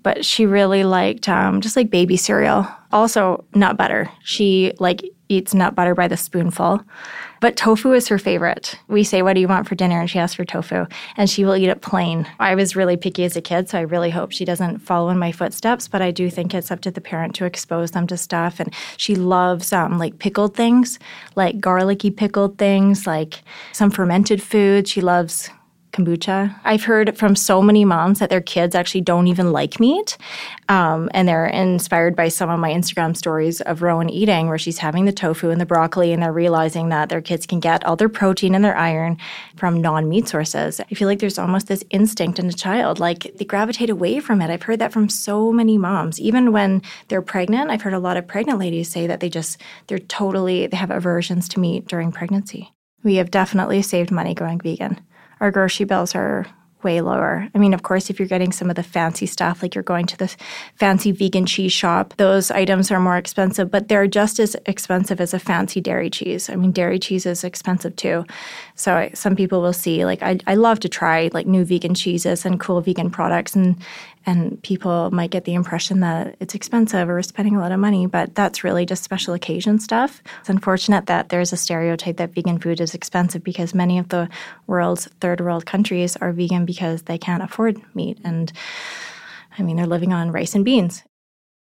But 0.02 0.24
she 0.24 0.46
really 0.46 0.84
liked 0.84 1.28
um, 1.28 1.60
just 1.60 1.74
like 1.74 1.90
baby 1.90 2.16
cereal. 2.16 2.68
Also, 2.92 3.44
nut 3.54 3.76
butter. 3.76 4.10
She 4.22 4.72
like 4.78 5.02
eats 5.28 5.54
nut 5.54 5.74
butter 5.74 5.94
by 5.94 6.08
the 6.08 6.16
spoonful. 6.16 6.82
But 7.40 7.56
tofu 7.56 7.92
is 7.92 8.08
her 8.08 8.18
favorite. 8.18 8.78
We 8.88 9.04
say, 9.04 9.22
What 9.22 9.34
do 9.34 9.40
you 9.40 9.48
want 9.48 9.68
for 9.68 9.74
dinner? 9.74 10.00
And 10.00 10.08
she 10.08 10.18
asks 10.18 10.34
for 10.34 10.44
tofu, 10.44 10.86
and 11.16 11.28
she 11.28 11.44
will 11.44 11.56
eat 11.56 11.68
it 11.68 11.82
plain. 11.82 12.26
I 12.38 12.54
was 12.54 12.76
really 12.76 12.96
picky 12.96 13.24
as 13.24 13.36
a 13.36 13.42
kid, 13.42 13.68
so 13.68 13.78
I 13.78 13.82
really 13.82 14.10
hope 14.10 14.32
she 14.32 14.44
doesn't 14.44 14.78
follow 14.78 15.10
in 15.10 15.18
my 15.18 15.32
footsteps, 15.32 15.88
but 15.88 16.02
I 16.02 16.10
do 16.10 16.30
think 16.30 16.54
it's 16.54 16.70
up 16.70 16.80
to 16.82 16.90
the 16.90 17.00
parent 17.00 17.34
to 17.36 17.44
expose 17.44 17.90
them 17.90 18.06
to 18.06 18.16
stuff. 18.16 18.58
And 18.58 18.72
she 18.96 19.14
loves 19.14 19.72
um, 19.72 19.98
like 19.98 20.18
pickled 20.18 20.54
things, 20.54 20.98
like 21.34 21.60
garlicky 21.60 22.10
pickled 22.10 22.58
things, 22.58 23.06
like 23.06 23.42
some 23.72 23.90
fermented 23.90 24.42
food. 24.42 24.88
She 24.88 25.00
loves 25.00 25.50
kombucha. 25.96 26.54
I've 26.64 26.84
heard 26.84 27.16
from 27.16 27.34
so 27.34 27.62
many 27.62 27.84
moms 27.84 28.18
that 28.18 28.30
their 28.30 28.40
kids 28.40 28.74
actually 28.74 29.00
don't 29.00 29.26
even 29.26 29.52
like 29.52 29.80
meat. 29.80 30.16
Um, 30.68 31.08
and 31.14 31.26
they're 31.26 31.46
inspired 31.46 32.14
by 32.14 32.28
some 32.28 32.50
of 32.50 32.60
my 32.60 32.70
Instagram 32.70 33.16
stories 33.16 33.60
of 33.62 33.82
Rowan 33.82 34.10
eating, 34.10 34.48
where 34.48 34.58
she's 34.58 34.78
having 34.78 35.04
the 35.04 35.12
tofu 35.12 35.50
and 35.50 35.60
the 35.60 35.66
broccoli, 35.66 36.12
and 36.12 36.22
they're 36.22 36.32
realizing 36.32 36.88
that 36.90 37.08
their 37.08 37.20
kids 37.20 37.46
can 37.46 37.60
get 37.60 37.84
all 37.84 37.96
their 37.96 38.08
protein 38.08 38.54
and 38.54 38.64
their 38.64 38.76
iron 38.76 39.16
from 39.56 39.80
non 39.80 40.08
meat 40.08 40.28
sources. 40.28 40.80
I 40.80 40.94
feel 40.94 41.08
like 41.08 41.20
there's 41.20 41.38
almost 41.38 41.68
this 41.68 41.84
instinct 41.90 42.38
in 42.38 42.48
a 42.48 42.52
child, 42.52 43.00
like 43.00 43.32
they 43.36 43.44
gravitate 43.44 43.90
away 43.90 44.20
from 44.20 44.40
it. 44.42 44.50
I've 44.50 44.62
heard 44.62 44.80
that 44.80 44.92
from 44.92 45.08
so 45.08 45.52
many 45.52 45.78
moms. 45.78 46.20
Even 46.20 46.52
when 46.52 46.82
they're 47.08 47.22
pregnant, 47.22 47.70
I've 47.70 47.82
heard 47.82 47.94
a 47.94 47.98
lot 47.98 48.16
of 48.16 48.26
pregnant 48.26 48.58
ladies 48.58 48.88
say 48.88 49.06
that 49.06 49.20
they 49.20 49.28
just, 49.28 49.60
they're 49.86 49.98
totally, 49.98 50.66
they 50.66 50.76
have 50.76 50.90
aversions 50.90 51.48
to 51.50 51.60
meat 51.60 51.86
during 51.86 52.12
pregnancy. 52.12 52.72
We 53.02 53.16
have 53.16 53.30
definitely 53.30 53.82
saved 53.82 54.10
money 54.10 54.34
going 54.34 54.60
vegan 54.60 55.00
our 55.40 55.50
grocery 55.50 55.86
bills 55.86 56.14
are 56.14 56.46
way 56.82 57.00
lower. 57.00 57.48
I 57.52 57.58
mean, 57.58 57.74
of 57.74 57.82
course, 57.82 58.10
if 58.10 58.18
you're 58.18 58.28
getting 58.28 58.52
some 58.52 58.70
of 58.70 58.76
the 58.76 58.82
fancy 58.82 59.26
stuff, 59.26 59.60
like 59.60 59.74
you're 59.74 59.82
going 59.82 60.06
to 60.06 60.16
the 60.16 60.34
fancy 60.76 61.10
vegan 61.10 61.44
cheese 61.44 61.72
shop, 61.72 62.14
those 62.16 62.50
items 62.50 62.92
are 62.92 63.00
more 63.00 63.16
expensive, 63.16 63.70
but 63.70 63.88
they're 63.88 64.06
just 64.06 64.38
as 64.38 64.56
expensive 64.66 65.20
as 65.20 65.34
a 65.34 65.38
fancy 65.38 65.80
dairy 65.80 66.10
cheese. 66.10 66.48
I 66.48 66.54
mean, 66.54 66.70
dairy 66.70 66.98
cheese 67.00 67.26
is 67.26 67.42
expensive 67.42 67.96
too. 67.96 68.24
So 68.76 69.10
some 69.14 69.34
people 69.34 69.60
will 69.60 69.72
see, 69.72 70.04
like, 70.04 70.22
I, 70.22 70.38
I 70.46 70.54
love 70.54 70.78
to 70.80 70.88
try 70.88 71.28
like 71.32 71.46
new 71.46 71.64
vegan 71.64 71.94
cheeses 71.94 72.44
and 72.46 72.60
cool 72.60 72.80
vegan 72.80 73.10
products, 73.10 73.56
and 73.56 73.76
and 74.26 74.60
people 74.64 75.10
might 75.12 75.30
get 75.30 75.44
the 75.44 75.54
impression 75.54 76.00
that 76.00 76.36
it's 76.40 76.54
expensive 76.54 77.08
or 77.08 77.14
we're 77.14 77.22
spending 77.22 77.54
a 77.54 77.60
lot 77.60 77.70
of 77.70 77.78
money, 77.78 78.06
but 78.06 78.34
that's 78.34 78.64
really 78.64 78.84
just 78.84 79.04
special 79.04 79.34
occasion 79.34 79.78
stuff. 79.78 80.20
It's 80.40 80.48
unfortunate 80.48 81.06
that 81.06 81.28
there's 81.28 81.52
a 81.52 81.56
stereotype 81.56 82.16
that 82.16 82.34
vegan 82.34 82.58
food 82.58 82.80
is 82.80 82.92
expensive 82.92 83.44
because 83.44 83.72
many 83.72 83.98
of 83.98 84.08
the 84.08 84.28
world's 84.66 85.06
third 85.20 85.40
world 85.40 85.64
countries 85.64 86.16
are 86.16 86.32
vegan 86.32 86.66
because 86.66 87.02
they 87.02 87.18
can't 87.18 87.42
afford 87.42 87.80
meat. 87.94 88.18
And 88.24 88.52
I 89.56 89.62
mean, 89.62 89.76
they're 89.76 89.86
living 89.86 90.12
on 90.12 90.32
rice 90.32 90.56
and 90.56 90.64
beans. 90.64 91.04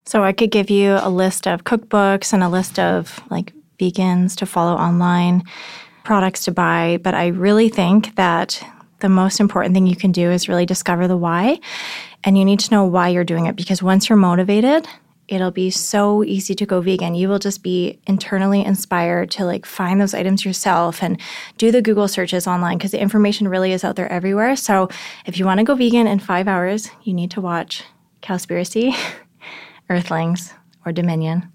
So 0.06 0.22
I 0.22 0.32
could 0.32 0.50
give 0.50 0.70
you 0.70 0.98
a 1.00 1.10
list 1.10 1.48
of 1.48 1.64
cookbooks 1.64 2.32
and 2.32 2.42
a 2.42 2.48
list 2.48 2.78
of 2.78 3.20
like 3.30 3.52
vegans 3.80 4.36
to 4.36 4.46
follow 4.46 4.74
online, 4.74 5.42
products 6.04 6.44
to 6.44 6.52
buy, 6.52 6.98
but 7.02 7.14
I 7.14 7.28
really 7.28 7.68
think 7.68 8.14
that 8.14 8.62
the 9.00 9.08
most 9.08 9.40
important 9.40 9.74
thing 9.74 9.86
you 9.86 9.96
can 9.96 10.12
do 10.12 10.30
is 10.30 10.48
really 10.48 10.66
discover 10.66 11.08
the 11.08 11.16
why. 11.16 11.58
And 12.24 12.38
you 12.38 12.44
need 12.44 12.60
to 12.60 12.70
know 12.70 12.84
why 12.84 13.08
you're 13.08 13.24
doing 13.24 13.46
it 13.46 13.56
because 13.56 13.82
once 13.82 14.08
you're 14.08 14.16
motivated, 14.16 14.88
it'll 15.28 15.50
be 15.50 15.70
so 15.70 16.24
easy 16.24 16.54
to 16.54 16.66
go 16.66 16.80
vegan. 16.80 17.14
You 17.14 17.28
will 17.28 17.38
just 17.38 17.62
be 17.62 17.98
internally 18.06 18.64
inspired 18.64 19.30
to 19.32 19.44
like 19.44 19.66
find 19.66 20.00
those 20.00 20.14
items 20.14 20.44
yourself 20.44 21.02
and 21.02 21.20
do 21.58 21.70
the 21.70 21.82
Google 21.82 22.08
searches 22.08 22.46
online 22.46 22.78
because 22.78 22.90
the 22.90 23.00
information 23.00 23.48
really 23.48 23.72
is 23.72 23.84
out 23.84 23.96
there 23.96 24.10
everywhere. 24.10 24.56
So 24.56 24.88
if 25.26 25.38
you 25.38 25.44
want 25.44 25.58
to 25.58 25.64
go 25.64 25.74
vegan 25.74 26.06
in 26.06 26.18
five 26.18 26.48
hours, 26.48 26.90
you 27.02 27.14
need 27.14 27.30
to 27.32 27.40
watch 27.40 27.84
Cowspiracy, 28.22 28.94
Earthlings, 29.90 30.52
or 30.84 30.92
Dominion 30.92 31.50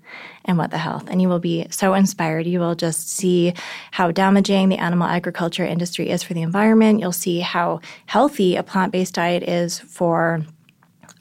and 0.45 0.57
What 0.57 0.71
the 0.71 0.77
Health. 0.79 1.07
And 1.09 1.21
you 1.21 1.29
will 1.29 1.39
be 1.39 1.67
so 1.69 1.93
inspired. 1.93 2.47
You 2.47 2.59
will 2.59 2.75
just 2.75 3.09
see 3.09 3.53
how 3.91 4.11
damaging 4.11 4.69
the 4.69 4.77
animal 4.77 5.07
agriculture 5.07 5.65
industry 5.65 6.09
is 6.09 6.23
for 6.23 6.33
the 6.33 6.41
environment. 6.41 6.99
You'll 6.99 7.11
see 7.11 7.39
how 7.39 7.81
healthy 8.07 8.55
a 8.55 8.63
plant 8.63 8.91
based 8.91 9.15
diet 9.15 9.43
is 9.43 9.79
for 9.79 10.43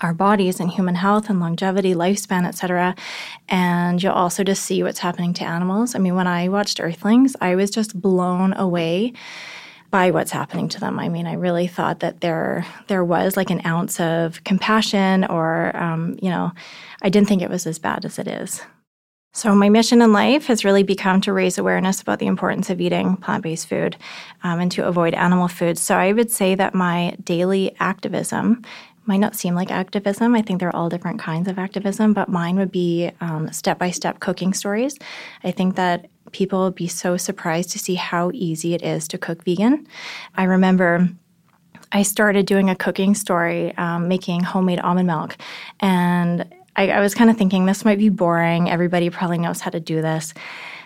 our 0.00 0.14
bodies 0.14 0.60
and 0.60 0.70
human 0.70 0.94
health 0.94 1.28
and 1.28 1.40
longevity, 1.40 1.94
lifespan, 1.94 2.46
etc. 2.46 2.94
And 3.48 4.02
you'll 4.02 4.12
also 4.12 4.44
just 4.44 4.64
see 4.64 4.82
what's 4.82 4.98
happening 4.98 5.34
to 5.34 5.44
animals. 5.44 5.94
I 5.94 5.98
mean, 5.98 6.14
when 6.14 6.26
I 6.26 6.48
watched 6.48 6.80
Earthlings, 6.80 7.36
I 7.40 7.54
was 7.54 7.70
just 7.70 8.00
blown 8.00 8.52
away 8.54 9.12
by 9.90 10.10
what's 10.10 10.30
happening 10.30 10.68
to 10.68 10.80
them. 10.80 10.98
I 10.98 11.08
mean, 11.08 11.26
I 11.26 11.34
really 11.34 11.66
thought 11.66 12.00
that 12.00 12.20
there 12.20 12.66
there 12.88 13.04
was 13.04 13.36
like 13.36 13.50
an 13.50 13.64
ounce 13.66 14.00
of 14.00 14.44
compassion, 14.44 15.24
or 15.24 15.74
um, 15.76 16.18
you 16.20 16.30
know, 16.30 16.52
I 17.02 17.08
didn't 17.08 17.28
think 17.28 17.42
it 17.42 17.50
was 17.50 17.66
as 17.66 17.78
bad 17.78 18.04
as 18.04 18.18
it 18.18 18.28
is. 18.28 18.60
So, 19.34 19.54
my 19.54 19.68
mission 19.68 20.02
in 20.02 20.12
life 20.12 20.46
has 20.46 20.64
really 20.64 20.82
become 20.82 21.20
to 21.20 21.32
raise 21.32 21.58
awareness 21.58 22.00
about 22.00 22.18
the 22.18 22.26
importance 22.26 22.70
of 22.70 22.80
eating 22.80 23.16
plant 23.16 23.42
based 23.42 23.68
food 23.68 23.96
um, 24.42 24.58
and 24.58 24.72
to 24.72 24.86
avoid 24.86 25.14
animal 25.14 25.48
food. 25.48 25.78
So, 25.78 25.96
I 25.96 26.12
would 26.12 26.30
say 26.30 26.54
that 26.54 26.74
my 26.74 27.16
daily 27.22 27.76
activism 27.78 28.64
might 29.08 29.16
not 29.16 29.34
seem 29.34 29.54
like 29.54 29.70
activism. 29.70 30.34
I 30.34 30.42
think 30.42 30.60
there 30.60 30.68
are 30.68 30.76
all 30.76 30.88
different 30.88 31.18
kinds 31.18 31.48
of 31.48 31.58
activism, 31.58 32.12
but 32.12 32.28
mine 32.28 32.56
would 32.56 32.70
be 32.70 33.10
step 33.50 33.78
by 33.78 33.90
step 33.90 34.20
cooking 34.20 34.52
stories. 34.52 34.96
I 35.42 35.50
think 35.50 35.74
that 35.76 36.06
people 36.30 36.64
would 36.64 36.74
be 36.74 36.88
so 36.88 37.16
surprised 37.16 37.70
to 37.70 37.78
see 37.78 37.94
how 37.94 38.30
easy 38.34 38.74
it 38.74 38.82
is 38.82 39.08
to 39.08 39.18
cook 39.18 39.42
vegan. 39.44 39.86
I 40.36 40.44
remember. 40.44 41.08
I 41.90 42.02
started 42.02 42.44
doing 42.44 42.68
a 42.68 42.76
cooking 42.76 43.14
story, 43.14 43.74
um, 43.78 44.08
making 44.08 44.42
homemade 44.42 44.78
almond 44.80 45.06
milk, 45.06 45.38
and 45.80 46.44
I, 46.76 46.90
I 46.90 47.00
was 47.00 47.14
kind 47.14 47.30
of 47.30 47.38
thinking 47.38 47.64
this 47.64 47.82
might 47.82 47.96
be 47.96 48.10
boring. 48.10 48.68
Everybody 48.68 49.08
probably 49.08 49.38
knows 49.38 49.62
how 49.62 49.70
to 49.70 49.80
do 49.80 50.02
this. 50.02 50.34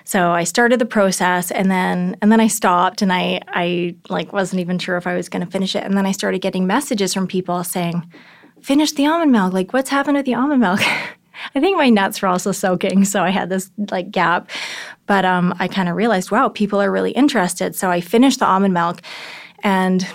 So 0.05 0.31
I 0.33 0.45
started 0.45 0.79
the 0.79 0.87
process 0.87 1.51
and 1.51 1.71
then 1.71 2.17
and 2.21 2.33
then 2.33 2.41
I 2.41 2.49
stopped 2.49 3.03
and 3.03 3.12
I 3.12 3.41
I 3.49 3.97
like 4.09 4.33
wasn't 4.33 4.61
even 4.61 4.79
sure 4.79 4.97
if 4.97 5.07
I 5.07 5.15
was 5.15 5.29
going 5.29 5.45
to 5.45 5.51
finish 5.51 5.77
it. 5.77 5.85
And 5.85 5.97
then 5.97 6.07
I 6.07 6.12
started 6.12 6.41
getting 6.41 6.67
messages 6.67 7.15
from 7.15 7.27
people 7.27 7.62
saying 7.65 8.11
finish 8.61 8.93
the 8.93 9.07
almond 9.07 9.33
milk. 9.33 9.53
Like 9.53 9.73
what's 9.73 9.91
happened 9.91 10.17
with 10.17 10.27
the 10.27 10.35
almond 10.35 10.61
milk? 10.61 10.81
I 11.55 11.61
think 11.61 11.77
my 11.77 11.88
nuts 11.88 12.23
were 12.23 12.29
also 12.29 12.53
soaking 12.53 13.05
so 13.05 13.23
I 13.23 13.31
had 13.31 13.49
this 13.49 13.71
like 13.91 14.11
gap. 14.11 14.51
But 15.07 15.25
um, 15.25 15.55
I 15.59 15.69
kind 15.69 15.88
of 15.88 15.97
realized 15.97 16.31
wow 16.31 16.49
people 16.49 16.81
are 16.81 16.91
really 16.91 17.12
interested. 17.12 17.75
So 17.75 17.91
I 17.91 18.01
finished 18.01 18.38
the 18.41 18.47
almond 18.47 18.75
milk 18.75 19.03
and 19.62 20.07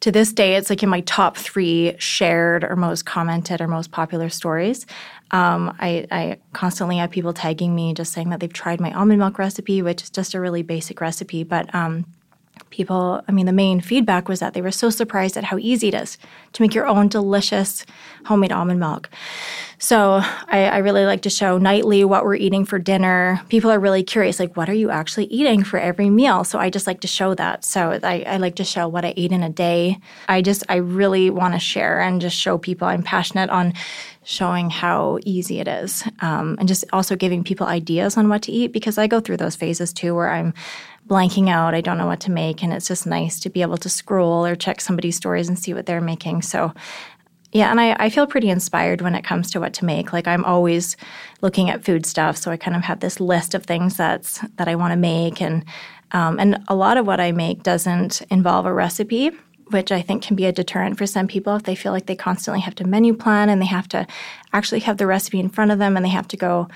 to 0.00 0.12
this 0.12 0.32
day, 0.32 0.54
it's 0.54 0.70
like 0.70 0.82
in 0.82 0.88
my 0.88 1.00
top 1.02 1.36
three 1.36 1.96
shared 1.98 2.62
or 2.62 2.76
most 2.76 3.04
commented 3.04 3.60
or 3.60 3.66
most 3.66 3.90
popular 3.90 4.28
stories. 4.28 4.86
Um, 5.30 5.76
I, 5.78 6.06
I, 6.10 6.38
constantly 6.54 6.96
have 6.96 7.10
people 7.10 7.34
tagging 7.34 7.74
me 7.74 7.92
just 7.92 8.12
saying 8.12 8.30
that 8.30 8.40
they've 8.40 8.52
tried 8.52 8.80
my 8.80 8.92
almond 8.92 9.18
milk 9.18 9.38
recipe, 9.38 9.82
which 9.82 10.02
is 10.02 10.10
just 10.10 10.32
a 10.32 10.40
really 10.40 10.62
basic 10.62 11.02
recipe. 11.02 11.44
But 11.44 11.74
um, 11.74 12.06
people, 12.70 13.22
I 13.28 13.32
mean, 13.32 13.46
the 13.46 13.52
main 13.52 13.80
feedback 13.80 14.28
was 14.28 14.40
that 14.40 14.54
they 14.54 14.62
were 14.62 14.70
so 14.70 14.90
surprised 14.90 15.36
at 15.36 15.44
how 15.44 15.58
easy 15.58 15.88
it 15.88 15.94
is 15.94 16.18
to 16.52 16.62
make 16.62 16.74
your 16.74 16.86
own 16.86 17.08
delicious 17.08 17.84
homemade 18.24 18.52
almond 18.52 18.80
milk. 18.80 19.10
So 19.80 20.20
I, 20.48 20.66
I, 20.66 20.78
really 20.78 21.06
like 21.06 21.22
to 21.22 21.30
show 21.30 21.56
nightly 21.56 22.04
what 22.04 22.24
we're 22.24 22.34
eating 22.34 22.64
for 22.64 22.80
dinner. 22.80 23.40
People 23.48 23.70
are 23.70 23.78
really 23.78 24.02
curious, 24.02 24.40
like, 24.40 24.56
what 24.56 24.68
are 24.68 24.74
you 24.74 24.90
actually 24.90 25.26
eating 25.26 25.62
for 25.62 25.78
every 25.78 26.10
meal? 26.10 26.42
So 26.42 26.58
I 26.58 26.68
just 26.68 26.88
like 26.88 27.00
to 27.02 27.06
show 27.06 27.34
that. 27.36 27.64
So 27.64 28.00
I, 28.02 28.22
I 28.22 28.36
like 28.38 28.56
to 28.56 28.64
show 28.64 28.88
what 28.88 29.04
I 29.04 29.14
eat 29.16 29.30
in 29.30 29.44
a 29.44 29.48
day. 29.48 30.00
I 30.28 30.42
just, 30.42 30.64
I 30.68 30.76
really 30.76 31.30
want 31.30 31.54
to 31.54 31.60
share 31.60 32.00
and 32.00 32.20
just 32.20 32.36
show 32.36 32.58
people 32.58 32.88
I'm 32.88 33.04
passionate 33.04 33.50
on 33.50 33.72
showing 34.24 34.68
how 34.68 35.18
easy 35.24 35.58
it 35.58 35.66
is 35.66 36.04
um, 36.20 36.56
and 36.58 36.68
just 36.68 36.84
also 36.92 37.16
giving 37.16 37.42
people 37.42 37.66
ideas 37.66 38.18
on 38.18 38.28
what 38.28 38.42
to 38.42 38.52
eat 38.52 38.74
because 38.74 38.98
I 38.98 39.06
go 39.06 39.20
through 39.20 39.38
those 39.38 39.56
phases 39.56 39.90
too 39.90 40.14
where 40.14 40.28
I'm 40.28 40.52
blanking 41.08 41.48
out. 41.48 41.74
I 41.74 41.80
don't 41.80 41.98
know 41.98 42.06
what 42.06 42.20
to 42.20 42.30
make. 42.30 42.62
And 42.62 42.72
it's 42.72 42.88
just 42.88 43.06
nice 43.06 43.40
to 43.40 43.50
be 43.50 43.62
able 43.62 43.78
to 43.78 43.88
scroll 43.88 44.44
or 44.44 44.54
check 44.54 44.80
somebody's 44.80 45.16
stories 45.16 45.48
and 45.48 45.58
see 45.58 45.74
what 45.74 45.86
they're 45.86 46.00
making. 46.00 46.42
So 46.42 46.72
yeah, 47.52 47.70
and 47.70 47.80
I, 47.80 47.96
I 47.98 48.10
feel 48.10 48.26
pretty 48.26 48.50
inspired 48.50 49.00
when 49.00 49.14
it 49.14 49.24
comes 49.24 49.50
to 49.52 49.60
what 49.60 49.72
to 49.74 49.86
make. 49.86 50.12
Like 50.12 50.26
I'm 50.26 50.44
always 50.44 50.96
looking 51.40 51.70
at 51.70 51.84
food 51.84 52.04
stuff, 52.04 52.36
so 52.36 52.50
I 52.50 52.58
kind 52.58 52.76
of 52.76 52.82
have 52.84 53.00
this 53.00 53.20
list 53.20 53.54
of 53.54 53.64
things 53.64 53.96
that's 53.96 54.40
that 54.56 54.68
I 54.68 54.74
want 54.74 54.92
to 54.92 54.96
make, 54.96 55.40
and 55.40 55.64
um, 56.12 56.38
and 56.38 56.62
a 56.68 56.74
lot 56.74 56.98
of 56.98 57.06
what 57.06 57.20
I 57.20 57.32
make 57.32 57.62
doesn't 57.62 58.20
involve 58.30 58.66
a 58.66 58.72
recipe, 58.74 59.30
which 59.68 59.90
I 59.90 60.02
think 60.02 60.22
can 60.22 60.36
be 60.36 60.44
a 60.44 60.52
deterrent 60.52 60.98
for 60.98 61.06
some 61.06 61.26
people 61.26 61.56
if 61.56 61.62
they 61.62 61.74
feel 61.74 61.92
like 61.92 62.04
they 62.04 62.16
constantly 62.16 62.60
have 62.60 62.74
to 62.76 62.86
menu 62.86 63.14
plan 63.14 63.48
and 63.48 63.62
they 63.62 63.66
have 63.66 63.88
to 63.88 64.06
actually 64.52 64.80
have 64.80 64.98
the 64.98 65.06
recipe 65.06 65.40
in 65.40 65.48
front 65.48 65.70
of 65.70 65.78
them 65.78 65.96
and 65.96 66.04
they 66.04 66.10
have 66.10 66.28
to 66.28 66.36
go 66.36 66.68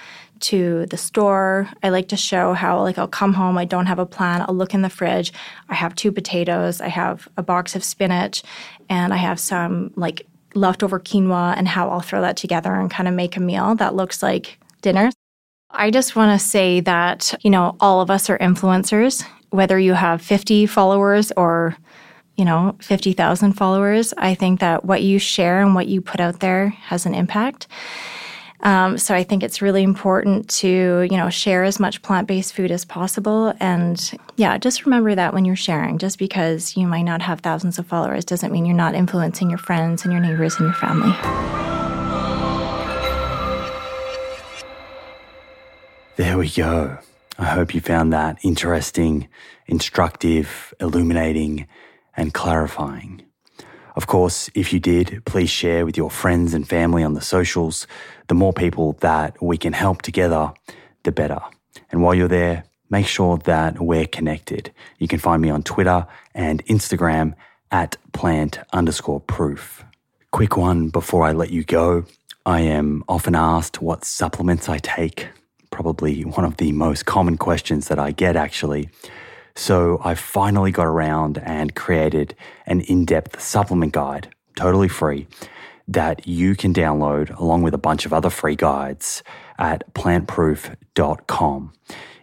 to 0.42 0.86
the 0.86 0.96
store. 0.96 1.68
I 1.82 1.88
like 1.88 2.08
to 2.08 2.16
show 2.16 2.52
how 2.52 2.80
like 2.82 2.98
I'll 2.98 3.08
come 3.08 3.34
home, 3.34 3.56
I 3.56 3.64
don't 3.64 3.86
have 3.86 3.98
a 3.98 4.06
plan, 4.06 4.42
I'll 4.42 4.54
look 4.54 4.74
in 4.74 4.82
the 4.82 4.90
fridge, 4.90 5.32
I 5.68 5.74
have 5.74 5.94
two 5.94 6.12
potatoes, 6.12 6.80
I 6.80 6.88
have 6.88 7.28
a 7.36 7.42
box 7.42 7.74
of 7.74 7.84
spinach, 7.84 8.42
and 8.88 9.14
I 9.14 9.16
have 9.16 9.40
some 9.40 9.92
like 9.96 10.26
leftover 10.54 11.00
quinoa 11.00 11.54
and 11.56 11.66
how 11.66 11.88
I'll 11.88 12.00
throw 12.00 12.20
that 12.20 12.36
together 12.36 12.74
and 12.74 12.90
kind 12.90 13.08
of 13.08 13.14
make 13.14 13.36
a 13.36 13.40
meal 13.40 13.74
that 13.76 13.94
looks 13.94 14.22
like 14.22 14.58
dinner. 14.82 15.10
I 15.70 15.90
just 15.90 16.16
want 16.16 16.38
to 16.38 16.46
say 16.46 16.80
that, 16.80 17.34
you 17.40 17.50
know, 17.50 17.76
all 17.80 18.00
of 18.00 18.10
us 18.10 18.28
are 18.28 18.38
influencers, 18.38 19.24
whether 19.50 19.78
you 19.78 19.94
have 19.94 20.20
50 20.20 20.66
followers 20.66 21.32
or, 21.36 21.76
you 22.36 22.44
know, 22.44 22.76
50,000 22.80 23.54
followers. 23.54 24.12
I 24.18 24.34
think 24.34 24.60
that 24.60 24.84
what 24.84 25.02
you 25.02 25.18
share 25.18 25.62
and 25.62 25.74
what 25.74 25.86
you 25.86 26.02
put 26.02 26.20
out 26.20 26.40
there 26.40 26.68
has 26.68 27.06
an 27.06 27.14
impact. 27.14 27.68
Um, 28.62 28.96
so 28.96 29.14
I 29.14 29.24
think 29.24 29.42
it's 29.42 29.60
really 29.60 29.82
important 29.82 30.48
to, 30.60 31.02
you 31.10 31.16
know, 31.16 31.30
share 31.30 31.64
as 31.64 31.80
much 31.80 32.00
plant-based 32.02 32.54
food 32.54 32.70
as 32.70 32.84
possible. 32.84 33.52
And 33.58 34.18
yeah, 34.36 34.56
just 34.58 34.86
remember 34.86 35.14
that 35.14 35.34
when 35.34 35.44
you're 35.44 35.56
sharing, 35.56 35.98
just 35.98 36.18
because 36.18 36.76
you 36.76 36.86
might 36.86 37.02
not 37.02 37.22
have 37.22 37.40
thousands 37.40 37.78
of 37.78 37.86
followers 37.86 38.24
doesn't 38.24 38.52
mean 38.52 38.64
you're 38.64 38.76
not 38.76 38.94
influencing 38.94 39.50
your 39.50 39.58
friends 39.58 40.04
and 40.04 40.12
your 40.12 40.22
neighbors 40.22 40.56
and 40.58 40.66
your 40.66 40.74
family. 40.74 41.12
There 46.16 46.38
we 46.38 46.48
go. 46.48 46.98
I 47.38 47.46
hope 47.46 47.74
you 47.74 47.80
found 47.80 48.12
that 48.12 48.38
interesting, 48.42 49.28
instructive, 49.66 50.72
illuminating, 50.78 51.66
and 52.16 52.32
clarifying. 52.32 53.22
Of 53.94 54.06
course, 54.06 54.48
if 54.54 54.72
you 54.72 54.80
did, 54.80 55.22
please 55.26 55.50
share 55.50 55.84
with 55.84 55.96
your 55.96 56.10
friends 56.10 56.54
and 56.54 56.66
family 56.66 57.02
on 57.02 57.14
the 57.14 57.20
socials. 57.20 57.86
The 58.28 58.34
more 58.34 58.52
people 58.52 58.94
that 59.00 59.40
we 59.42 59.58
can 59.58 59.74
help 59.74 60.02
together, 60.02 60.52
the 61.02 61.12
better. 61.12 61.40
And 61.90 62.02
while 62.02 62.14
you're 62.14 62.28
there, 62.28 62.64
make 62.88 63.06
sure 63.06 63.36
that 63.38 63.80
we're 63.80 64.06
connected. 64.06 64.72
You 64.98 65.08
can 65.08 65.18
find 65.18 65.42
me 65.42 65.50
on 65.50 65.62
Twitter 65.62 66.06
and 66.34 66.64
Instagram 66.66 67.34
at 67.70 67.96
plant 68.12 68.58
underscore 68.72 69.20
proof. 69.20 69.84
Quick 70.30 70.56
one 70.56 70.88
before 70.88 71.24
I 71.24 71.32
let 71.32 71.50
you 71.50 71.62
go. 71.62 72.04
I 72.46 72.60
am 72.60 73.04
often 73.08 73.34
asked 73.34 73.82
what 73.82 74.04
supplements 74.04 74.68
I 74.68 74.78
take. 74.78 75.28
Probably 75.70 76.22
one 76.22 76.44
of 76.44 76.56
the 76.56 76.72
most 76.72 77.04
common 77.04 77.36
questions 77.36 77.88
that 77.88 77.98
I 77.98 78.10
get 78.12 78.36
actually. 78.36 78.88
So 79.54 80.00
I 80.02 80.14
finally 80.14 80.70
got 80.70 80.86
around 80.86 81.38
and 81.38 81.74
created 81.74 82.34
an 82.66 82.80
in 82.82 83.04
depth 83.04 83.40
supplement 83.40 83.92
guide, 83.92 84.28
totally 84.56 84.88
free, 84.88 85.26
that 85.88 86.26
you 86.26 86.54
can 86.54 86.72
download 86.72 87.36
along 87.38 87.62
with 87.62 87.74
a 87.74 87.78
bunch 87.78 88.06
of 88.06 88.12
other 88.12 88.30
free 88.30 88.56
guides 88.56 89.22
at 89.58 89.92
plantproof.com. 89.94 91.72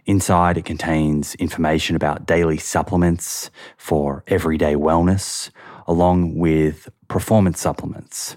Inside, 0.05 0.57
it 0.57 0.65
contains 0.65 1.35
information 1.35 1.95
about 1.95 2.25
daily 2.25 2.57
supplements 2.57 3.51
for 3.77 4.23
everyday 4.27 4.73
wellness, 4.73 5.51
along 5.85 6.35
with 6.35 6.89
performance 7.07 7.61
supplements. 7.61 8.35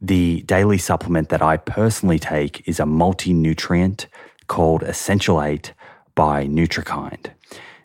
The 0.00 0.42
daily 0.42 0.78
supplement 0.78 1.28
that 1.30 1.42
I 1.42 1.56
personally 1.56 2.20
take 2.20 2.66
is 2.68 2.78
a 2.78 2.86
multi 2.86 3.32
nutrient 3.32 4.06
called 4.46 4.84
Essential 4.84 5.42
8 5.42 5.72
by 6.14 6.46
Nutrikynd. 6.46 7.30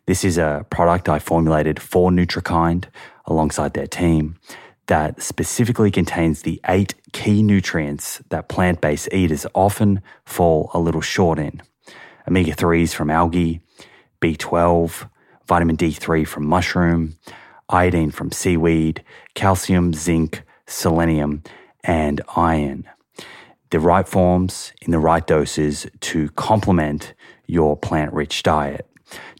This 0.07 0.23
is 0.23 0.37
a 0.37 0.65
product 0.69 1.09
I 1.09 1.17
formulated 1.17 1.81
for 1.81 2.11
Nutrikynd 2.11 2.85
alongside 3.25 3.73
their 3.73 3.87
team 3.87 4.37
that 4.85 5.19
specifically 5.19 5.89
contains 5.89 6.43
the 6.43 6.61
eight 6.67 6.93
key 7.11 7.41
nutrients 7.41 8.21
that 8.29 8.47
plant 8.47 8.81
based 8.81 9.11
eaters 9.11 9.47
often 9.55 10.03
fall 10.23 10.69
a 10.75 10.79
little 10.79 11.01
short 11.01 11.39
in 11.39 11.59
omega 12.27 12.51
3s 12.51 12.93
from 12.93 13.09
algae, 13.09 13.61
B12, 14.21 15.09
vitamin 15.47 15.75
D3 15.75 16.27
from 16.27 16.45
mushroom, 16.45 17.15
iodine 17.69 18.11
from 18.11 18.31
seaweed, 18.31 19.03
calcium, 19.33 19.91
zinc, 19.91 20.43
selenium, 20.67 21.41
and 21.83 22.21
iron. 22.35 22.87
The 23.71 23.79
right 23.79 24.07
forms 24.07 24.71
in 24.81 24.91
the 24.91 24.99
right 24.99 25.25
doses 25.25 25.87
to 26.01 26.29
complement 26.29 27.15
your 27.47 27.75
plant 27.75 28.13
rich 28.13 28.43
diet. 28.43 28.87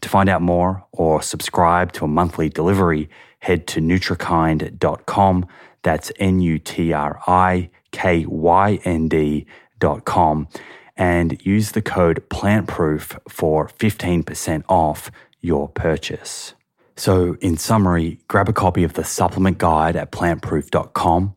To 0.00 0.08
find 0.08 0.28
out 0.28 0.42
more 0.42 0.86
or 0.92 1.22
subscribe 1.22 1.92
to 1.92 2.04
a 2.04 2.08
monthly 2.08 2.48
delivery, 2.48 3.08
head 3.40 3.66
to 3.68 3.80
nutrikynd.com. 3.80 5.46
That's 5.82 6.12
N 6.18 6.40
U 6.40 6.58
T 6.58 6.92
R 6.92 7.20
I 7.26 7.70
K 7.92 8.26
Y 8.26 8.78
N 8.84 9.08
D.com 9.08 10.48
and 10.96 11.44
use 11.44 11.72
the 11.72 11.82
code 11.82 12.24
PLANTPROOF 12.30 13.18
for 13.28 13.68
15% 13.68 14.64
off 14.68 15.10
your 15.40 15.68
purchase. 15.68 16.54
So, 16.96 17.36
in 17.42 17.58
summary, 17.58 18.20
grab 18.26 18.48
a 18.48 18.54
copy 18.54 18.82
of 18.82 18.94
the 18.94 19.04
supplement 19.04 19.58
guide 19.58 19.96
at 19.96 20.10
plantproof.com. 20.12 21.36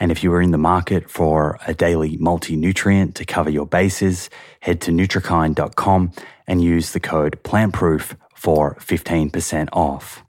And 0.00 0.10
if 0.10 0.24
you 0.24 0.32
are 0.32 0.40
in 0.40 0.50
the 0.50 0.58
market 0.58 1.10
for 1.10 1.58
a 1.66 1.74
daily 1.74 2.16
multi 2.16 2.56
nutrient 2.56 3.14
to 3.16 3.26
cover 3.26 3.50
your 3.50 3.66
bases, 3.66 4.30
head 4.60 4.80
to 4.80 4.90
nutrikynd.com 4.90 6.12
and 6.46 6.64
use 6.64 6.92
the 6.92 7.00
code 7.00 7.38
PLANTPROOF 7.44 8.16
for 8.34 8.76
15% 8.76 9.68
off. 9.74 10.24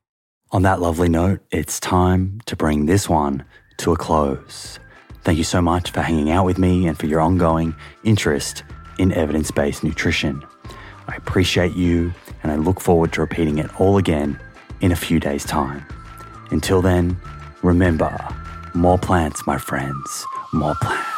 On 0.51 0.63
that 0.63 0.81
lovely 0.81 1.07
note, 1.07 1.39
it's 1.49 1.79
time 1.79 2.41
to 2.45 2.57
bring 2.57 2.85
this 2.85 3.07
one 3.07 3.45
to 3.77 3.93
a 3.93 3.95
close. 3.95 4.77
Thank 5.23 5.37
you 5.37 5.45
so 5.45 5.61
much 5.61 5.91
for 5.91 6.01
hanging 6.01 6.29
out 6.29 6.45
with 6.45 6.57
me 6.57 6.87
and 6.87 6.99
for 6.99 7.05
your 7.05 7.21
ongoing 7.21 7.73
interest 8.03 8.63
in 8.99 9.13
evidence 9.13 9.51
based 9.51 9.85
nutrition. 9.85 10.43
I 11.07 11.15
appreciate 11.15 11.73
you 11.73 12.13
and 12.43 12.51
I 12.51 12.55
look 12.55 12.81
forward 12.81 13.13
to 13.13 13.21
repeating 13.21 13.57
it 13.57 13.79
all 13.79 13.97
again 13.97 14.37
in 14.81 14.91
a 14.91 14.95
few 14.97 15.19
days' 15.21 15.45
time. 15.45 15.85
Until 16.49 16.81
then, 16.81 17.17
remember 17.61 18.17
more 18.73 18.97
plants, 18.97 19.45
my 19.45 19.57
friends, 19.57 20.25
more 20.51 20.75
plants. 20.75 21.10